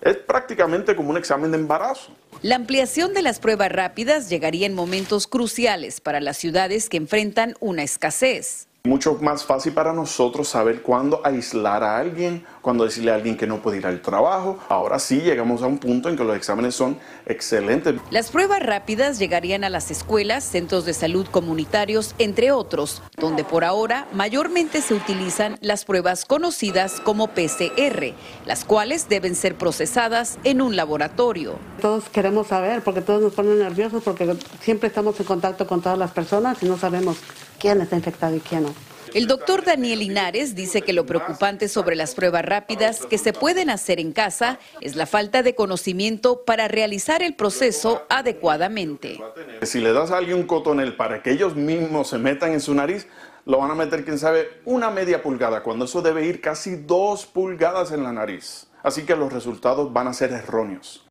Es 0.01 0.17
prácticamente 0.17 0.95
como 0.95 1.11
un 1.11 1.17
examen 1.17 1.51
de 1.51 1.59
embarazo. 1.59 2.13
La 2.43 2.57
ampliación 2.57 3.15
de 3.15 3.23
las 3.23 3.41
pruebas 3.41 3.73
rápidas 3.73 4.29
llegaría 4.29 4.67
en 4.67 4.75
momentos 4.75 5.27
cruciales 5.27 6.01
para 6.01 6.21
las 6.21 6.37
ciudades 6.37 6.89
que 6.89 6.97
enfrentan 6.97 7.55
una 7.61 7.83
escasez. 7.83 8.69
Mucho 8.85 9.19
más 9.21 9.45
fácil 9.45 9.73
para 9.73 9.93
nosotros 9.93 10.49
saber 10.49 10.83
cuándo 10.83 11.21
aislar 11.25 11.83
a 11.83 11.99
alguien, 11.99 12.47
cuándo 12.67 12.83
decirle 12.83 13.13
a 13.13 13.15
alguien 13.15 13.37
que 13.37 13.47
no 13.47 13.63
puede 13.63 13.79
ir 13.79 13.87
al 13.87 14.01
trabajo. 14.01 14.59
Ahora 14.69 14.99
sí 14.99 15.21
llegamos 15.21 15.63
a 15.63 15.69
un 15.69 15.79
punto 15.79 16.09
en 16.09 16.17
que 16.17 16.25
los 16.25 16.37
exámenes 16.37 16.75
son 16.75 16.99
excelentes. 17.25 17.95
Las 18.11 18.33
pruebas 18.33 18.59
rápidas 18.61 19.21
llegarían 19.21 19.63
a 19.63 19.71
las 19.71 19.93
escuelas, 19.93 20.43
centros 20.43 20.85
de 20.85 20.93
salud 20.93 21.29
comunitarios, 21.31 22.17
entre 22.19 22.51
otros, 22.51 23.05
donde 23.19 23.45
por 23.45 23.63
ahora 23.63 24.09
mayormente 24.13 24.83
se 24.83 24.95
utilizan 24.95 25.59
las 25.61 25.85
pruebas 25.85 26.25
conocidas 26.25 26.99
como 26.99 27.29
PCR, 27.29 28.15
las 28.47 28.65
cuales 28.65 29.09
deben 29.09 29.37
ser 29.37 29.55
procesadas 29.55 30.41
en 30.43 30.61
un 30.61 30.75
laboratorio. 30.75 31.61
Todos 31.81 32.09
queremos 32.09 32.49
saber, 32.49 32.83
porque 32.83 33.01
todos 33.01 33.23
nos 33.23 33.33
ponen 33.33 33.61
nerviosos, 33.61 34.03
porque 34.03 34.35
siempre 34.61 34.89
estamos 34.89 35.21
en 35.21 35.27
contacto 35.27 35.69
con 35.69 35.83
todas 35.83 35.99
las 35.99 36.11
personas 36.11 36.61
y 36.65 36.67
no 36.67 36.77
sabemos 36.77 37.19
quién 37.61 37.81
está 37.81 37.95
infectado 37.95 38.35
y 38.35 38.41
quién 38.41 38.65
no. 38.65 38.96
El 39.17 39.27
doctor 39.27 39.65
Daniel 39.65 40.01
Linares 40.01 40.55
dice 40.55 40.83
que 40.83 40.93
lo 40.93 41.07
preocupante 41.07 41.69
sobre 41.69 41.97
las 41.97 42.15
pruebas 42.15 42.45
rápidas 42.45 43.07
que 43.07 43.17
se 43.17 43.33
pueden 43.33 43.71
hacer 43.71 43.99
en 43.99 44.13
casa 44.13 44.59
es 44.83 44.95
la 44.95 45.07
falta 45.07 45.43
de 45.43 45.55
conocimiento 45.55 46.45
para 46.45 46.69
realizar 46.69 47.23
el 47.23 47.35
proceso 47.35 48.03
adecuadamente. 48.11 49.19
Si 49.63 49.81
le 49.81 49.95
das 49.95 50.11
a 50.11 50.19
alguien 50.19 50.37
un 50.37 50.47
cotonel 50.47 50.97
para 50.97 51.23
que 51.23 51.31
ellos 51.31 51.57
mismos 51.57 52.11
se 52.11 52.19
metan 52.19 52.53
en 52.53 52.61
su 52.61 52.75
nariz, 52.75 53.07
lo 53.47 53.57
van 53.57 53.71
a 53.71 53.75
meter, 53.75 54.05
quién 54.05 54.19
sabe, 54.19 54.51
una 54.67 54.91
media 54.91 55.23
pulgada, 55.23 55.63
cuando 55.63 55.87
eso 55.87 56.03
debe 56.03 56.27
ir 56.27 56.43
casi 56.43 56.77
dos 56.77 57.25
pulgadas 57.25 57.93
en 57.93 58.03
la 58.03 58.13
nariz. 58.13 58.67
Así 58.83 59.07
que 59.07 59.17
los 59.17 59.33
resultados 59.33 59.95
van 59.95 60.09
a 60.09 60.13
ser 60.13 60.31
erróneos. 60.31 61.06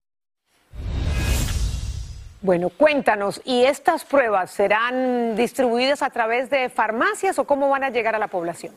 Bueno, 2.46 2.70
cuéntanos, 2.70 3.42
¿y 3.44 3.64
estas 3.64 4.06
pruebas 4.06 4.52
serán 4.52 5.36
distribuidas 5.36 6.04
a 6.04 6.12
través 6.12 6.52
de 6.52 6.70
farmacias 6.70 7.40
o 7.40 7.46
cómo 7.46 7.70
van 7.70 7.84
a 7.84 7.90
llegar 7.90 8.14
a 8.14 8.20
la 8.20 8.28
población? 8.28 8.72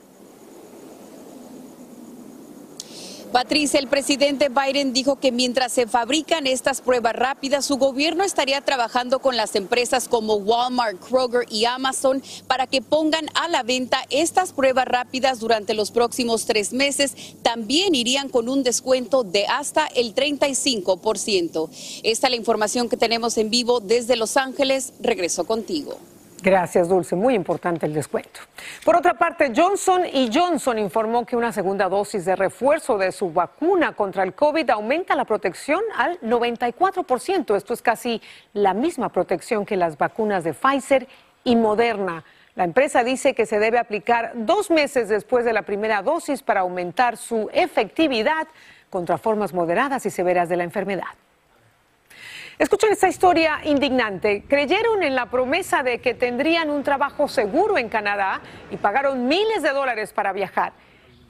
Patricia, 3.29 3.79
el 3.79 3.89
presidente 3.89 4.49
Biden 4.49 4.93
dijo 4.93 5.21
que 5.21 5.33
mientras 5.33 5.73
se 5.73 5.87
fabrican 5.87 6.47
estas 6.47 6.81
pruebas 6.81 7.15
rápidas, 7.15 7.65
su 7.65 7.77
gobierno 7.77 8.25
estaría 8.25 8.61
trabajando 8.61 9.21
con 9.21 9.37
las 9.37 9.55
empresas 9.55 10.09
como 10.09 10.35
Walmart, 10.35 10.99
Kroger 11.01 11.47
y 11.51 11.65
Amazon 11.65 12.23
para 12.47 12.67
que 12.67 12.83
pongan 12.83 13.27
a 13.35 13.49
la 13.49 13.63
venta 13.63 14.05
estas 14.11 14.53
pruebas 14.53 14.87
rápidas 14.87 15.41
durante 15.41 15.75
los 15.75 15.91
próximos 15.91 16.47
tres 16.47 16.73
meses. 16.73 17.15
También 17.43 17.95
irían 17.95 18.29
con 18.29 18.49
un 18.49 18.63
descuento 18.63 19.25
de 19.25 19.47
hasta 19.47 19.87
el 19.87 20.15
35%. 20.15 21.69
Esta 22.03 22.27
es 22.27 22.31
la 22.31 22.37
información 22.37 22.89
que 22.89 22.97
tenemos 22.97 23.39
en 23.39 23.51
vivo 23.51 23.81
desde 23.81 24.17
Los 24.17 24.37
Ángeles. 24.37 24.93
Regreso 25.01 25.45
contigo. 25.45 25.99
Gracias, 26.40 26.88
Dulce. 26.88 27.16
Muy 27.16 27.35
importante 27.35 27.87
el 27.87 27.95
descuento. 27.95 28.40
Por 28.85 28.95
otra 28.95 29.14
parte, 29.14 29.52
Johnson 29.54 30.02
y 30.12 30.30
Johnson 30.33 30.78
informó 30.78 31.26
que 31.26 31.37
una 31.37 31.52
segunda 31.52 31.88
dosis 31.88 32.25
de 32.25 32.37
refuerzo 32.37 32.97
de 32.97 33.11
su 33.11 33.33
vacuna 33.33 33.92
contra 33.95 34.23
el 34.23 34.35
COVID 34.35 34.71
aumenta 34.71 35.16
la 35.16 35.25
protección 35.25 35.80
al 35.97 36.21
94%. 36.21 37.57
Esto 37.57 37.75
es 37.75 37.83
casi 37.83 38.23
la 38.52 38.73
misma 38.73 39.09
protección 39.09 39.66
que 39.66 39.76
las 39.76 39.99
vacunas 39.99 40.45
de 40.45 40.54
Pfizer 40.54 41.09
y 41.42 41.57
Moderna. 41.57 42.25
La 42.54 42.64
empresa 42.64 43.02
dice 43.02 43.35
que 43.35 43.47
se 43.47 43.59
debe 43.59 43.78
aplicar 43.78 44.33
dos 44.35 44.71
meses 44.71 45.09
después 45.09 45.45
de 45.45 45.52
la 45.52 45.62
primera 45.62 46.02
dosis 46.02 46.42
para 46.42 46.61
aumentar 46.61 47.16
su 47.16 47.49
efectividad 47.52 48.47
contra 48.90 49.18
formas 49.18 49.52
moderadas 49.52 50.07
y 50.07 50.11
severas 50.11 50.49
de 50.49 50.57
la 50.57 50.64
enfermedad. 50.64 51.04
Escuchen 52.59 52.91
esta 52.91 53.07
historia 53.07 53.61
indignante. 53.62 54.43
Creyeron 54.49 55.05
en 55.05 55.15
la 55.15 55.27
promesa 55.27 55.85
de 55.85 56.00
que 56.00 56.15
tendrían 56.15 56.71
un 56.71 56.83
trabajo 56.83 57.29
seguro 57.29 57.79
en 57.79 57.88
Canadá 57.88 58.41
y 58.73 58.77
pagaron 58.77 59.29
miles 59.29 59.62
de 59.62 59.71
dólares 59.71 60.12
para 60.12 60.33
viajar. 60.33 60.73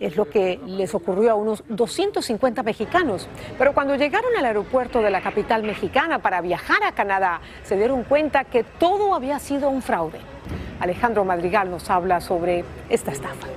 Es 0.01 0.17
lo 0.17 0.31
que 0.31 0.59
les 0.65 0.95
ocurrió 0.95 1.33
a 1.33 1.35
unos 1.35 1.65
250 1.69 2.63
mexicanos. 2.63 3.29
Pero 3.59 3.75
cuando 3.75 3.95
llegaron 3.97 4.35
al 4.39 4.47
aeropuerto 4.47 5.03
de 5.03 5.11
la 5.11 5.21
capital 5.21 5.65
mexicana 5.65 6.21
para 6.21 6.41
viajar 6.41 6.83
a 6.83 6.93
Canadá, 6.93 7.43
se 7.63 7.77
dieron 7.77 8.05
cuenta 8.05 8.45
que 8.45 8.65
todo 8.65 9.15
había 9.15 9.39
sido 9.39 9.69
un 9.69 9.83
fraude. 9.83 10.21
Alejandro 10.81 11.27
Madrigal 11.27 11.71
nos 11.71 11.91
habla 11.91 12.23
sobre 12.23 12.65
esta 12.89 13.11
estafa. 13.11 13.49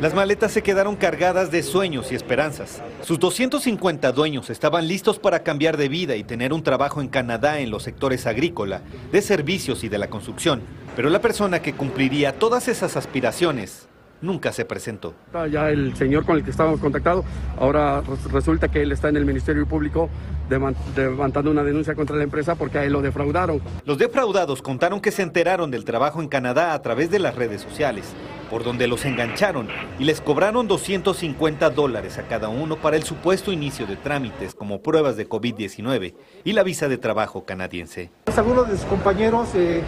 Las 0.00 0.14
maletas 0.14 0.52
se 0.52 0.62
quedaron 0.62 0.96
cargadas 0.96 1.50
de 1.50 1.62
sueños 1.62 2.12
y 2.12 2.14
esperanzas. 2.14 2.82
Sus 3.02 3.18
250 3.18 4.12
dueños 4.12 4.50
estaban 4.50 4.86
listos 4.86 5.18
para 5.18 5.42
cambiar 5.42 5.76
de 5.76 5.88
vida 5.88 6.16
y 6.16 6.24
tener 6.24 6.52
un 6.52 6.62
trabajo 6.62 7.00
en 7.00 7.08
Canadá 7.08 7.60
en 7.60 7.70
los 7.70 7.84
sectores 7.84 8.26
agrícola, 8.26 8.82
de 9.10 9.22
servicios 9.22 9.84
y 9.84 9.88
de 9.88 9.98
la 9.98 10.10
construcción. 10.10 10.62
Pero 10.96 11.08
la 11.08 11.20
persona 11.20 11.62
que 11.62 11.74
cumpliría 11.74 12.38
todas 12.38 12.68
esas 12.68 12.96
aspiraciones 12.96 13.88
nunca 14.20 14.52
se 14.52 14.64
presentó. 14.64 15.14
Ya 15.50 15.70
el 15.70 15.96
señor 15.96 16.24
con 16.24 16.36
el 16.36 16.44
que 16.44 16.50
estábamos 16.50 16.80
contactados, 16.80 17.24
ahora 17.58 18.02
resulta 18.32 18.68
que 18.68 18.82
él 18.82 18.92
está 18.92 19.08
en 19.08 19.16
el 19.16 19.24
Ministerio 19.24 19.66
Público 19.66 20.08
levantando 20.48 21.50
una 21.50 21.64
denuncia 21.64 21.94
contra 21.94 22.16
la 22.16 22.22
empresa 22.22 22.54
porque 22.54 22.78
a 22.78 22.84
él 22.84 22.92
lo 22.92 23.02
defraudaron. 23.02 23.60
Los 23.84 23.98
defraudados 23.98 24.62
contaron 24.62 25.00
que 25.00 25.10
se 25.10 25.22
enteraron 25.22 25.70
del 25.70 25.84
trabajo 25.84 26.20
en 26.20 26.28
Canadá 26.28 26.72
a 26.72 26.82
través 26.82 27.10
de 27.10 27.18
las 27.18 27.34
redes 27.34 27.62
sociales, 27.62 28.14
por 28.50 28.62
donde 28.62 28.86
los 28.86 29.04
engancharon 29.04 29.68
y 29.98 30.04
les 30.04 30.20
cobraron 30.20 30.68
250 30.68 31.70
dólares 31.70 32.18
a 32.18 32.22
cada 32.22 32.48
uno 32.48 32.76
para 32.76 32.96
el 32.96 33.02
supuesto 33.02 33.52
inicio 33.52 33.86
de 33.86 33.96
trámites 33.96 34.54
como 34.54 34.82
pruebas 34.82 35.16
de 35.16 35.28
COVID-19 35.28 36.14
y 36.44 36.52
la 36.52 36.62
visa 36.62 36.88
de 36.88 36.98
trabajo 36.98 37.44
canadiense. 37.44 38.10
Algunos 38.36 38.68
de 38.68 38.76
sus 38.76 38.86
compañeros 38.86 39.48
eh, 39.54 39.82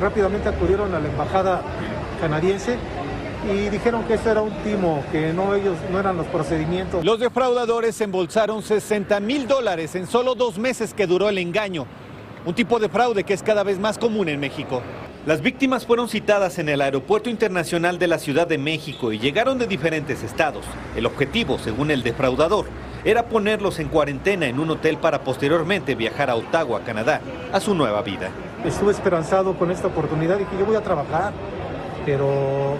rápidamente 0.00 0.48
acudieron 0.48 0.94
a 0.94 0.98
la 0.98 1.08
embajada 1.08 1.62
canadiense 2.20 2.76
y 3.48 3.68
dijeron 3.68 4.04
que 4.04 4.14
esto 4.14 4.30
era 4.30 4.42
un 4.42 4.52
timo, 4.62 5.02
que 5.10 5.32
no 5.32 5.54
ellos 5.54 5.76
no 5.90 5.98
eran 5.98 6.16
los 6.16 6.26
procedimientos. 6.26 7.04
Los 7.04 7.20
defraudadores 7.20 8.00
embolsaron 8.00 8.62
60 8.62 9.18
mil 9.20 9.46
dólares 9.46 9.94
en 9.94 10.06
solo 10.06 10.34
dos 10.34 10.58
meses 10.58 10.92
que 10.92 11.06
duró 11.06 11.28
el 11.28 11.38
engaño, 11.38 11.86
un 12.44 12.54
tipo 12.54 12.78
de 12.78 12.88
fraude 12.88 13.24
que 13.24 13.34
es 13.34 13.42
cada 13.42 13.62
vez 13.62 13.78
más 13.78 13.98
común 13.98 14.28
en 14.28 14.40
México. 14.40 14.82
Las 15.26 15.42
víctimas 15.42 15.84
fueron 15.84 16.08
citadas 16.08 16.58
en 16.58 16.70
el 16.70 16.80
Aeropuerto 16.80 17.28
Internacional 17.28 17.98
de 17.98 18.06
la 18.06 18.18
Ciudad 18.18 18.46
de 18.46 18.56
México 18.56 19.12
y 19.12 19.18
llegaron 19.18 19.58
de 19.58 19.66
diferentes 19.66 20.22
estados. 20.22 20.64
El 20.96 21.04
objetivo, 21.04 21.58
según 21.58 21.90
el 21.90 22.02
defraudador, 22.02 22.66
era 23.04 23.26
ponerlos 23.26 23.78
en 23.80 23.88
cuarentena 23.88 24.46
en 24.46 24.58
un 24.58 24.70
hotel 24.70 24.96
para 24.96 25.22
posteriormente 25.22 25.94
viajar 25.94 26.30
a 26.30 26.36
Ottawa, 26.36 26.80
Canadá, 26.80 27.20
a 27.52 27.60
su 27.60 27.74
nueva 27.74 28.02
vida. 28.02 28.30
Estuve 28.64 28.92
esperanzado 28.92 29.54
con 29.58 29.70
esta 29.70 29.88
oportunidad 29.88 30.38
y 30.38 30.44
que 30.44 30.58
yo 30.58 30.64
voy 30.64 30.76
a 30.76 30.82
trabajar, 30.82 31.32
pero 32.04 32.76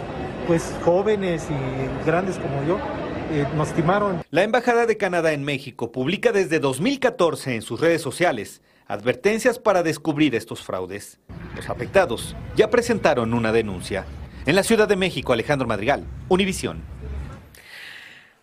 pues 0.50 0.74
jóvenes 0.84 1.46
y 1.48 2.04
grandes 2.04 2.36
como 2.36 2.64
yo 2.64 2.80
eh, 3.30 3.46
nos 3.56 3.72
timaron. 3.72 4.20
La 4.32 4.42
Embajada 4.42 4.84
de 4.84 4.96
Canadá 4.96 5.32
en 5.32 5.44
México 5.44 5.92
publica 5.92 6.32
desde 6.32 6.58
2014 6.58 7.54
en 7.54 7.62
sus 7.62 7.78
redes 7.78 8.02
sociales 8.02 8.60
advertencias 8.88 9.60
para 9.60 9.84
descubrir 9.84 10.34
estos 10.34 10.64
fraudes. 10.64 11.20
Los 11.54 11.70
afectados 11.70 12.34
ya 12.56 12.68
presentaron 12.68 13.32
una 13.32 13.52
denuncia. 13.52 14.04
En 14.44 14.56
la 14.56 14.64
Ciudad 14.64 14.88
de 14.88 14.96
México, 14.96 15.32
Alejandro 15.32 15.68
Madrigal, 15.68 16.04
Univisión. 16.28 16.82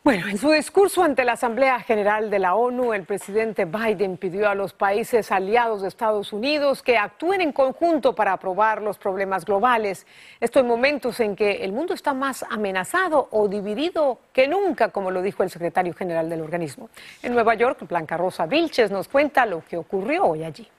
Bueno, 0.08 0.30
en 0.30 0.38
su 0.38 0.50
discurso 0.52 1.04
ante 1.04 1.26
la 1.26 1.34
Asamblea 1.34 1.82
General 1.82 2.30
de 2.30 2.40
la 2.40 2.56
ONU, 2.56 2.94
el 2.94 3.04
presidente 3.04 3.66
Biden 3.66 4.16
pidió 4.16 4.48
a 4.48 4.56
los 4.56 4.72
países 4.72 5.34
aliados 5.34 5.82
de 5.82 5.90
Estados 5.90 6.32
Unidos 6.32 6.82
que 6.82 6.98
actúen 6.98 7.42
en 7.42 7.52
conjunto 7.52 8.16
para 8.16 8.32
aprobar 8.32 8.82
los 8.82 8.98
problemas 8.98 9.44
globales. 9.44 10.08
Esto 10.40 10.62
en 10.62 10.68
momentos 10.68 11.20
en 11.20 11.36
que 11.36 11.66
el 11.66 11.74
mundo 11.74 11.94
está 11.94 12.14
más 12.14 12.46
amenazado 12.50 13.28
o 13.32 13.50
dividido 13.50 14.22
que 14.32 14.48
nunca, 14.48 14.92
como 14.92 15.12
lo 15.12 15.22
dijo 15.22 15.44
el 15.44 15.50
secretario 15.50 15.94
general 15.94 16.30
del 16.30 16.40
organismo. 16.40 16.90
En 17.22 17.34
Nueva 17.34 17.56
York, 17.56 17.86
Blanca 17.86 18.16
Rosa 18.16 18.46
Vilches 18.46 18.90
nos 18.90 19.10
cuenta 19.10 19.46
lo 19.46 19.66
que 19.66 19.76
ocurrió 19.76 20.24
hoy 20.24 20.46
allí. 20.46 20.70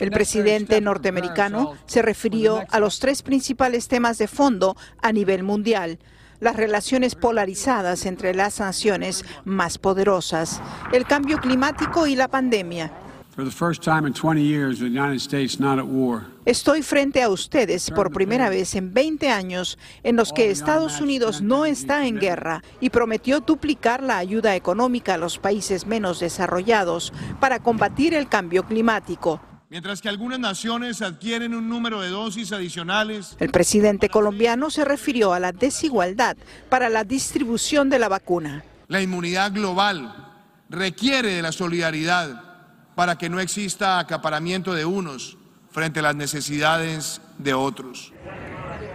El 0.00 0.10
presidente 0.10 0.80
norteamericano 0.80 1.76
se 1.86 2.02
refirió 2.02 2.64
a 2.68 2.80
los 2.80 2.98
tres 2.98 3.22
principales 3.22 3.86
temas 3.86 4.18
de 4.18 4.26
fondo 4.26 4.76
a 5.00 5.12
nivel 5.12 5.44
mundial 5.44 6.00
las 6.42 6.56
relaciones 6.56 7.14
polarizadas 7.14 8.04
entre 8.04 8.34
las 8.34 8.58
naciones 8.58 9.24
más 9.44 9.78
poderosas, 9.78 10.60
el 10.92 11.06
cambio 11.06 11.38
climático 11.38 12.06
y 12.08 12.16
la 12.16 12.26
pandemia. 12.26 12.92
Estoy 16.44 16.82
frente 16.82 17.22
a 17.22 17.30
ustedes 17.30 17.90
por 17.92 18.10
primera 18.10 18.50
vez 18.50 18.74
en 18.74 18.92
20 18.92 19.30
años 19.30 19.78
en 20.02 20.16
los 20.16 20.32
que 20.32 20.50
Estados 20.50 21.00
Unidos 21.00 21.40
no 21.40 21.64
está 21.64 22.06
en 22.06 22.18
guerra 22.18 22.62
y 22.80 22.90
prometió 22.90 23.40
duplicar 23.40 24.02
la 24.02 24.18
ayuda 24.18 24.56
económica 24.56 25.14
a 25.14 25.18
los 25.18 25.38
países 25.38 25.86
menos 25.86 26.18
desarrollados 26.18 27.12
para 27.40 27.60
combatir 27.60 28.14
el 28.14 28.28
cambio 28.28 28.64
climático. 28.64 29.40
Mientras 29.72 30.02
que 30.02 30.10
algunas 30.10 30.38
naciones 30.38 31.00
adquieren 31.00 31.54
un 31.54 31.66
número 31.66 32.02
de 32.02 32.10
dosis 32.10 32.52
adicionales. 32.52 33.36
El 33.40 33.50
presidente 33.50 34.10
colombiano 34.10 34.68
se 34.68 34.84
refirió 34.84 35.32
a 35.32 35.40
la 35.40 35.52
desigualdad 35.52 36.36
para 36.68 36.90
la 36.90 37.04
distribución 37.04 37.88
de 37.88 37.98
la 37.98 38.10
vacuna. 38.10 38.62
La 38.88 39.00
inmunidad 39.00 39.50
global 39.50 40.14
requiere 40.68 41.36
de 41.36 41.40
la 41.40 41.52
solidaridad 41.52 42.42
para 42.94 43.16
que 43.16 43.30
no 43.30 43.40
exista 43.40 43.98
acaparamiento 43.98 44.74
de 44.74 44.84
unos 44.84 45.38
frente 45.70 46.00
a 46.00 46.02
las 46.02 46.16
necesidades 46.16 47.22
de 47.38 47.54
otros. 47.54 48.12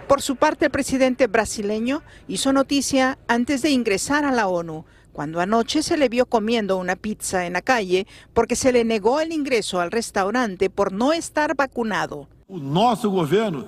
Por 0.06 0.22
su 0.22 0.36
parte, 0.36 0.66
el 0.66 0.70
presidente 0.70 1.26
brasileño 1.26 2.04
hizo 2.28 2.52
noticia 2.52 3.18
antes 3.26 3.62
de 3.62 3.70
ingresar 3.70 4.24
a 4.24 4.30
la 4.30 4.46
ONU 4.46 4.84
cuando 5.18 5.40
anoche 5.40 5.82
se 5.82 5.96
le 5.96 6.08
vio 6.08 6.26
comiendo 6.26 6.76
una 6.76 6.94
pizza 6.94 7.44
en 7.44 7.54
la 7.54 7.60
calle 7.60 8.06
porque 8.34 8.54
se 8.54 8.70
le 8.70 8.84
negó 8.84 9.18
el 9.18 9.32
ingreso 9.32 9.80
al 9.80 9.90
restaurante 9.90 10.70
por 10.70 10.92
no 10.92 11.12
estar 11.12 11.56
vacunado. 11.56 12.28
Nuestro 12.48 13.10
gobierno 13.10 13.64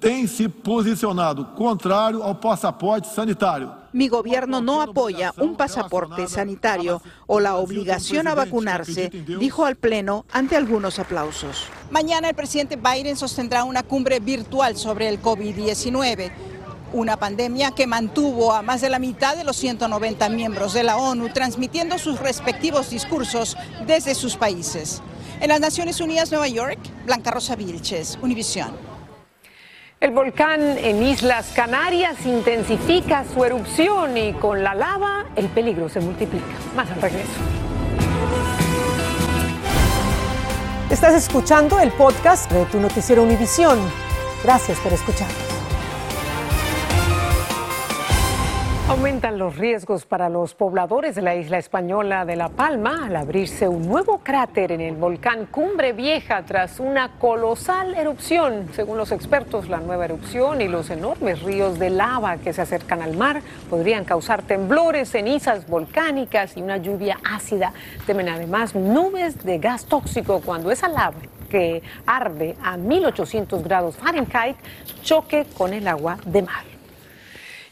tem 0.00 0.26
se 0.26 0.48
posicionado 0.48 1.54
contrario 1.54 2.24
al 2.24 2.40
pasaporte 2.40 3.10
sanitario. 3.14 3.74
Mi 3.92 4.08
gobierno 4.08 4.62
no 4.62 4.80
apoya 4.80 5.34
un 5.36 5.54
pasaporte 5.54 6.28
sanitario 6.28 7.02
o 7.26 7.40
la 7.40 7.56
obligación 7.56 8.26
a 8.26 8.34
vacunarse, 8.34 9.10
dijo 9.38 9.66
al 9.66 9.76
Pleno 9.76 10.24
ante 10.32 10.56
algunos 10.56 10.98
aplausos. 10.98 11.66
Mañana 11.90 12.30
el 12.30 12.34
presidente 12.34 12.76
Biden 12.76 13.16
sostendrá 13.16 13.64
una 13.64 13.82
cumbre 13.82 14.18
virtual 14.18 14.78
sobre 14.78 15.10
el 15.10 15.20
COVID-19 15.20 16.55
una 16.92 17.16
pandemia 17.16 17.70
que 17.72 17.86
mantuvo 17.86 18.52
a 18.52 18.62
más 18.62 18.80
de 18.80 18.90
la 18.90 18.98
mitad 18.98 19.36
de 19.36 19.44
los 19.44 19.56
190 19.56 20.28
miembros 20.28 20.72
de 20.72 20.82
la 20.82 20.96
ONU 20.96 21.28
transmitiendo 21.30 21.98
sus 21.98 22.20
respectivos 22.20 22.90
discursos 22.90 23.56
desde 23.86 24.14
sus 24.14 24.36
países. 24.36 25.02
En 25.40 25.48
las 25.48 25.60
Naciones 25.60 26.00
Unidas, 26.00 26.30
Nueva 26.30 26.48
York, 26.48 26.78
Blanca 27.04 27.30
Rosa 27.30 27.56
Vilches, 27.56 28.18
Univisión. 28.22 28.70
El 29.98 30.10
volcán 30.10 30.60
en 30.60 31.02
Islas 31.02 31.52
Canarias 31.54 32.26
intensifica 32.26 33.24
su 33.32 33.44
erupción 33.44 34.16
y 34.16 34.34
con 34.34 34.62
la 34.62 34.74
lava 34.74 35.24
el 35.36 35.48
peligro 35.48 35.88
se 35.88 36.00
multiplica. 36.00 36.44
Más 36.74 36.90
al 36.90 37.00
regreso. 37.00 37.32
Estás 40.90 41.14
escuchando 41.14 41.80
el 41.80 41.90
podcast 41.92 42.50
de 42.52 42.64
tu 42.66 42.78
noticiero 42.78 43.22
Univisión. 43.22 43.78
Gracias 44.44 44.78
por 44.78 44.92
escucharnos. 44.92 45.55
Aumentan 48.88 49.36
los 49.36 49.56
riesgos 49.56 50.06
para 50.06 50.28
los 50.28 50.54
pobladores 50.54 51.16
de 51.16 51.22
la 51.22 51.34
isla 51.34 51.58
española 51.58 52.24
de 52.24 52.36
La 52.36 52.50
Palma 52.50 53.06
al 53.06 53.16
abrirse 53.16 53.66
un 53.66 53.88
nuevo 53.88 54.18
cráter 54.18 54.70
en 54.70 54.80
el 54.80 54.94
volcán 54.94 55.46
Cumbre 55.46 55.92
Vieja 55.92 56.44
tras 56.44 56.78
una 56.78 57.18
colosal 57.18 57.94
erupción. 57.94 58.68
Según 58.74 58.96
los 58.96 59.10
expertos, 59.10 59.68
la 59.68 59.78
nueva 59.78 60.04
erupción 60.04 60.60
y 60.60 60.68
los 60.68 60.88
enormes 60.90 61.42
ríos 61.42 61.80
de 61.80 61.90
lava 61.90 62.36
que 62.36 62.52
se 62.52 62.62
acercan 62.62 63.02
al 63.02 63.16
mar 63.16 63.42
podrían 63.68 64.04
causar 64.04 64.42
temblores, 64.42 65.10
cenizas 65.10 65.66
volcánicas 65.66 66.56
y 66.56 66.62
una 66.62 66.76
lluvia 66.76 67.18
ácida. 67.24 67.72
Temen 68.06 68.28
además 68.28 68.76
nubes 68.76 69.42
de 69.42 69.58
gas 69.58 69.86
tóxico 69.86 70.40
cuando 70.44 70.70
esa 70.70 70.86
lava 70.86 71.18
que 71.50 71.82
arde 72.06 72.54
a 72.62 72.76
1800 72.76 73.64
grados 73.64 73.96
Fahrenheit 73.96 74.56
choque 75.02 75.44
con 75.58 75.72
el 75.72 75.88
agua 75.88 76.18
de 76.24 76.42
mar. 76.42 76.75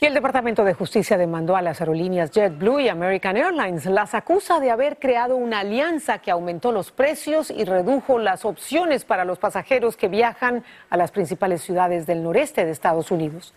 Y 0.04 0.06
el 0.06 0.12
Departamento 0.12 0.64
de 0.64 0.74
Justicia 0.74 1.16
demandó 1.16 1.56
a 1.56 1.62
las 1.62 1.80
aerolíneas 1.80 2.30
JetBlue 2.30 2.80
y 2.80 2.88
American 2.90 3.38
Airlines. 3.38 3.86
Las 3.86 4.12
acusa 4.12 4.60
de 4.60 4.70
haber 4.70 4.98
creado 4.98 5.34
una 5.34 5.60
alianza 5.60 6.18
que 6.18 6.30
aumentó 6.30 6.72
los 6.72 6.90
precios 6.90 7.50
y 7.50 7.64
redujo 7.64 8.18
las 8.18 8.44
opciones 8.44 9.06
para 9.06 9.24
los 9.24 9.38
pasajeros 9.38 9.96
que 9.96 10.08
viajan 10.08 10.62
a 10.90 10.98
las 10.98 11.10
principales 11.10 11.62
ciudades 11.62 12.04
del 12.06 12.22
noreste 12.22 12.66
de 12.66 12.72
Estados 12.72 13.10
Unidos. 13.10 13.54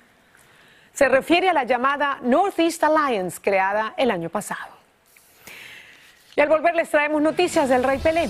Se 0.94 1.10
refiere 1.10 1.50
a 1.50 1.54
la 1.54 1.66
llamada 1.66 2.20
Northeast 2.22 2.82
Alliance 2.82 3.42
creada 3.44 3.94
el 3.98 4.10
año 4.10 4.30
pasado. 4.30 4.72
Y 6.34 6.40
al 6.40 6.48
volver 6.48 6.76
les 6.76 6.90
traemos 6.90 7.22
noticias 7.22 7.68
del 7.68 7.84
Rey 7.84 7.98
Pelé. 7.98 8.30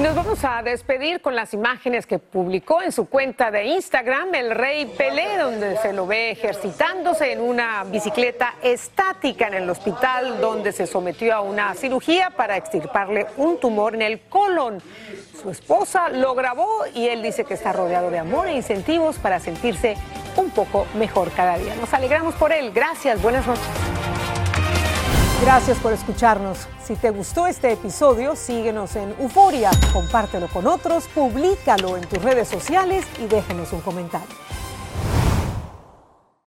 Y 0.00 0.02
nos 0.02 0.14
vamos 0.14 0.42
a 0.46 0.62
despedir 0.62 1.20
con 1.20 1.36
las 1.36 1.52
imágenes 1.52 2.06
que 2.06 2.18
publicó 2.18 2.80
en 2.80 2.90
su 2.90 3.04
cuenta 3.04 3.50
de 3.50 3.64
Instagram 3.64 4.34
el 4.34 4.52
rey 4.52 4.86
Pelé, 4.86 5.36
donde 5.36 5.76
se 5.76 5.92
lo 5.92 6.06
ve 6.06 6.30
ejercitándose 6.30 7.32
en 7.32 7.42
una 7.42 7.84
bicicleta 7.84 8.54
estática 8.62 9.48
en 9.48 9.52
el 9.52 9.68
hospital 9.68 10.40
donde 10.40 10.72
se 10.72 10.86
sometió 10.86 11.34
a 11.34 11.42
una 11.42 11.74
cirugía 11.74 12.30
para 12.30 12.56
extirparle 12.56 13.26
un 13.36 13.60
tumor 13.60 13.94
en 13.94 14.00
el 14.00 14.20
colon. 14.20 14.80
Su 15.38 15.50
esposa 15.50 16.08
lo 16.08 16.34
grabó 16.34 16.86
y 16.94 17.08
él 17.08 17.22
dice 17.22 17.44
que 17.44 17.52
está 17.52 17.74
rodeado 17.74 18.10
de 18.10 18.20
amor 18.20 18.48
e 18.48 18.54
incentivos 18.54 19.18
para 19.18 19.38
sentirse 19.38 19.98
un 20.36 20.48
poco 20.48 20.86
mejor 20.94 21.30
cada 21.32 21.58
día. 21.58 21.74
Nos 21.76 21.92
alegramos 21.92 22.34
por 22.36 22.52
él. 22.52 22.72
Gracias, 22.72 23.20
buenas 23.20 23.46
noches. 23.46 24.09
Gracias 25.42 25.78
por 25.78 25.94
escucharnos. 25.94 26.68
Si 26.84 26.96
te 26.96 27.08
gustó 27.08 27.46
este 27.46 27.72
episodio, 27.72 28.36
síguenos 28.36 28.94
en 28.96 29.14
Euforia, 29.18 29.70
compártelo 29.90 30.48
con 30.48 30.66
otros, 30.66 31.08
públicalo 31.08 31.96
en 31.96 32.06
tus 32.06 32.22
redes 32.22 32.46
sociales 32.46 33.06
y 33.18 33.26
déjanos 33.26 33.72
un 33.72 33.80
comentario. 33.80 34.28